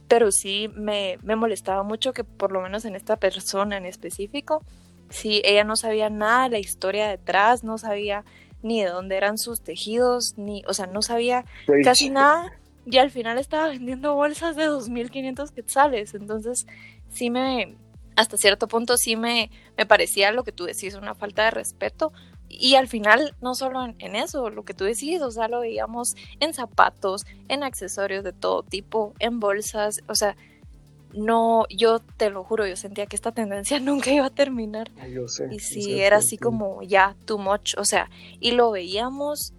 Pero 0.08 0.30
sí 0.30 0.70
me, 0.74 1.18
molestaba 1.22 1.82
mucho 1.82 2.12
que 2.12 2.24
por 2.24 2.52
lo 2.52 2.60
menos 2.60 2.84
en 2.84 2.94
esta 2.94 3.16
persona 3.16 3.76
en 3.76 3.86
específico, 3.86 4.62
sí, 5.10 5.42
ella 5.44 5.64
no 5.64 5.76
sabía 5.76 6.10
nada 6.10 6.44
de 6.44 6.50
la 6.50 6.58
historia 6.58 7.08
detrás, 7.08 7.64
no 7.64 7.78
sabía 7.78 8.24
ni 8.62 8.82
de 8.82 8.88
dónde 8.88 9.16
eran 9.16 9.38
sus 9.38 9.62
tejidos, 9.62 10.34
ni, 10.36 10.62
o 10.66 10.74
sea, 10.74 10.86
no 10.86 11.02
sabía 11.02 11.44
casi 11.84 12.10
nada 12.10 12.52
y 12.84 12.98
al 12.98 13.10
final 13.10 13.38
estaba 13.38 13.68
vendiendo 13.68 14.14
bolsas 14.14 14.56
de 14.56 14.68
2.500 14.68 15.52
quetzales, 15.52 16.14
entonces 16.14 16.66
sí 17.08 17.30
me, 17.30 17.76
hasta 18.14 18.36
cierto 18.36 18.68
punto 18.68 18.96
sí 18.96 19.16
me, 19.16 19.50
me 19.76 19.86
parecía 19.86 20.30
lo 20.30 20.44
que 20.44 20.52
tú 20.52 20.64
decís, 20.64 20.94
una 20.94 21.14
falta 21.14 21.44
de 21.44 21.50
respeto, 21.50 22.12
y 22.58 22.76
al 22.76 22.88
final, 22.88 23.34
no 23.42 23.54
solo 23.54 23.84
en, 23.84 24.16
eso, 24.16 24.48
lo 24.48 24.64
que 24.64 24.72
tú 24.72 24.84
decís, 24.84 25.20
o 25.20 25.30
sea, 25.30 25.46
lo 25.48 25.60
veíamos 25.60 26.16
en 26.40 26.54
zapatos, 26.54 27.26
en 27.48 27.62
accesorios 27.62 28.24
de 28.24 28.32
todo 28.32 28.62
tipo, 28.62 29.12
en 29.18 29.40
bolsas, 29.40 30.00
o 30.08 30.14
sea, 30.14 30.36
no, 31.12 31.64
yo 31.68 32.00
te 32.00 32.30
lo 32.30 32.44
juro, 32.44 32.66
yo 32.66 32.76
sentía 32.76 33.06
que 33.06 33.16
esta 33.16 33.32
tendencia 33.32 33.78
nunca 33.80 34.10
iba 34.10 34.26
a 34.26 34.30
terminar. 34.30 34.90
Yo 35.10 35.28
sé, 35.28 35.48
y 35.50 35.58
sí, 35.58 36.00
era 36.00 36.18
así 36.18 36.38
como 36.38 36.82
ya, 36.82 37.14
too 37.26 37.38
much, 37.38 37.74
o 37.76 37.84
sea, 37.84 38.08
y 38.40 38.52
lo 38.52 38.70
veíamos 38.70 39.52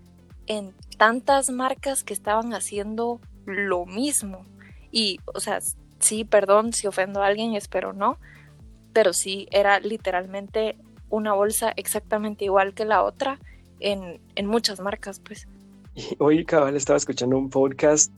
en 0.48 0.74
tantas 0.98 1.50
marcas 1.52 2.04
que 2.04 2.14
estaban 2.14 2.54
haciendo 2.54 3.22
lo 3.46 3.86
mismo. 3.86 4.46
Y, 4.92 5.20
o 5.26 5.40
sea, 5.40 5.60
sí, 6.00 6.26
perdón 6.26 6.74
si 6.74 6.88
ofendo 6.88 7.22
a 7.22 7.28
alguien, 7.28 7.54
espero 7.54 7.94
no, 7.94 8.18
pero 8.92 9.14
sí, 9.14 9.48
era 9.52 9.80
literalmente 9.80 10.78
una 11.10 11.34
bolsa 11.34 11.74
exactamente 11.76 12.46
igual 12.46 12.74
que 12.74 12.86
la 12.86 13.04
otra 13.04 13.40
en, 13.80 14.20
muchas 14.46 14.80
marcas, 14.80 15.20
pues. 15.20 15.48
Y 15.96 16.16
hoy 16.20 16.46
cabal 16.46 16.76
estaba 16.76 16.98
escuchando 16.98 17.38
un 17.38 17.50
podcast 17.50 18.12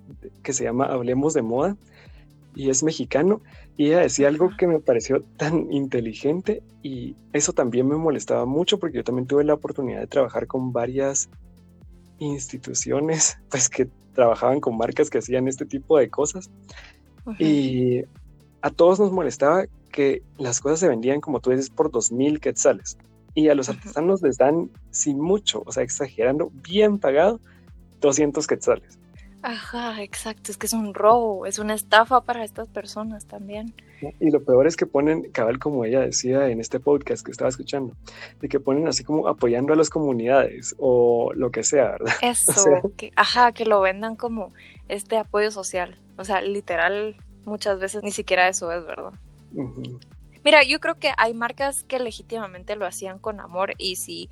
que 0.43 0.53
se 0.53 0.63
llama 0.63 0.85
Hablemos 0.85 1.33
de 1.33 1.41
Moda 1.41 1.77
y 2.55 2.69
es 2.69 2.83
mexicano 2.83 3.41
y 3.77 3.87
ella 3.87 3.99
decía 3.99 4.27
algo 4.27 4.49
que 4.57 4.67
me 4.67 4.79
pareció 4.79 5.23
tan 5.37 5.71
inteligente 5.71 6.61
y 6.83 7.15
eso 7.31 7.53
también 7.53 7.87
me 7.87 7.95
molestaba 7.95 8.45
mucho 8.45 8.79
porque 8.79 8.97
yo 8.97 9.03
también 9.03 9.27
tuve 9.27 9.45
la 9.45 9.53
oportunidad 9.53 10.01
de 10.01 10.07
trabajar 10.07 10.47
con 10.47 10.73
varias 10.73 11.29
instituciones 12.17 13.37
pues 13.49 13.69
que 13.69 13.87
trabajaban 14.13 14.59
con 14.59 14.77
marcas 14.77 15.09
que 15.09 15.19
hacían 15.19 15.47
este 15.47 15.65
tipo 15.65 15.97
de 15.97 16.09
cosas 16.09 16.49
y 17.37 18.01
a 18.61 18.71
todos 18.71 18.99
nos 18.99 19.11
molestaba 19.11 19.65
que 19.99 20.23
las 20.37 20.61
cosas 20.61 20.79
se 20.79 20.87
vendían, 20.87 21.19
como 21.19 21.41
tú 21.41 21.49
dices, 21.49 21.69
por 21.69 21.91
2.000 21.91 22.39
quetzales. 22.39 22.97
Y 23.35 23.49
a 23.49 23.53
los 23.53 23.67
artesanos 23.67 24.21
les 24.21 24.37
dan, 24.37 24.71
sin 24.91 25.19
mucho, 25.19 25.61
o 25.65 25.73
sea, 25.73 25.83
exagerando, 25.83 26.53
bien 26.63 26.99
pagado, 26.99 27.41
200 27.99 28.47
quetzales. 28.47 28.97
Ajá, 29.41 30.01
exacto, 30.01 30.53
es 30.53 30.57
que 30.57 30.67
es 30.67 30.73
un 30.73 30.93
robo, 30.93 31.45
es 31.45 31.59
una 31.59 31.73
estafa 31.73 32.21
para 32.21 32.45
estas 32.45 32.69
personas 32.69 33.25
también. 33.25 33.73
Y 34.21 34.31
lo 34.31 34.41
peor 34.41 34.67
es 34.67 34.77
que 34.77 34.85
ponen, 34.85 35.29
cabal 35.33 35.59
como 35.59 35.83
ella 35.83 35.99
decía 35.99 36.47
en 36.47 36.61
este 36.61 36.79
podcast 36.79 37.25
que 37.25 37.31
estaba 37.31 37.49
escuchando, 37.49 37.93
de 38.39 38.47
que 38.47 38.61
ponen 38.61 38.87
así 38.87 39.03
como 39.03 39.27
apoyando 39.27 39.73
a 39.73 39.75
las 39.75 39.89
comunidades 39.89 40.75
o 40.77 41.33
lo 41.35 41.51
que 41.51 41.63
sea, 41.63 41.91
¿verdad? 41.91 42.13
Eso, 42.21 42.93
que, 42.95 43.11
ajá, 43.17 43.51
que 43.51 43.65
lo 43.65 43.81
vendan 43.81 44.15
como 44.15 44.53
este 44.87 45.17
apoyo 45.17 45.51
social, 45.51 45.99
o 46.17 46.23
sea, 46.23 46.39
literal, 46.39 47.17
muchas 47.43 47.81
veces 47.81 48.01
ni 48.01 48.11
siquiera 48.11 48.47
eso 48.47 48.71
es 48.71 48.85
verdad. 48.85 49.11
Mira, 50.43 50.63
yo 50.63 50.79
creo 50.79 50.95
que 50.95 51.11
hay 51.17 51.33
marcas 51.33 51.83
que 51.83 51.99
legítimamente 51.99 52.75
lo 52.75 52.85
hacían 52.85 53.19
con 53.19 53.39
amor 53.39 53.73
y 53.77 53.97
si 53.97 54.29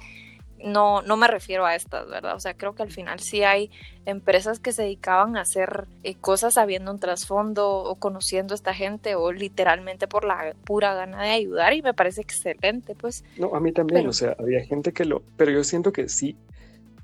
no, 0.63 1.01
no 1.01 1.17
me 1.17 1.27
refiero 1.27 1.65
a 1.65 1.75
estas, 1.75 2.07
¿verdad? 2.07 2.35
O 2.35 2.39
sea, 2.39 2.55
creo 2.55 2.73
que 2.73 2.83
al 2.83 2.91
final 2.91 3.19
sí 3.19 3.43
hay 3.43 3.69
empresas 4.05 4.59
que 4.59 4.71
se 4.71 4.83
dedicaban 4.83 5.37
a 5.37 5.41
hacer 5.41 5.85
eh, 6.03 6.15
cosas 6.15 6.55
sabiendo 6.55 6.91
un 6.91 6.99
trasfondo 6.99 7.69
o 7.69 7.95
conociendo 7.95 8.53
a 8.53 8.55
esta 8.55 8.73
gente 8.73 9.15
o 9.15 9.31
literalmente 9.31 10.07
por 10.07 10.25
la 10.25 10.55
pura 10.65 10.93
gana 10.93 11.21
de 11.21 11.29
ayudar 11.29 11.73
y 11.73 11.81
me 11.81 11.93
parece 11.93 12.21
excelente, 12.21 12.95
pues. 12.95 13.23
No, 13.37 13.53
a 13.53 13.59
mí 13.59 13.71
también, 13.71 14.07
o 14.07 14.13
sea, 14.13 14.35
había 14.39 14.63
gente 14.63 14.93
que 14.93 15.05
lo, 15.05 15.21
pero 15.35 15.51
yo 15.51 15.63
siento 15.63 15.91
que 15.91 16.09
sí, 16.09 16.35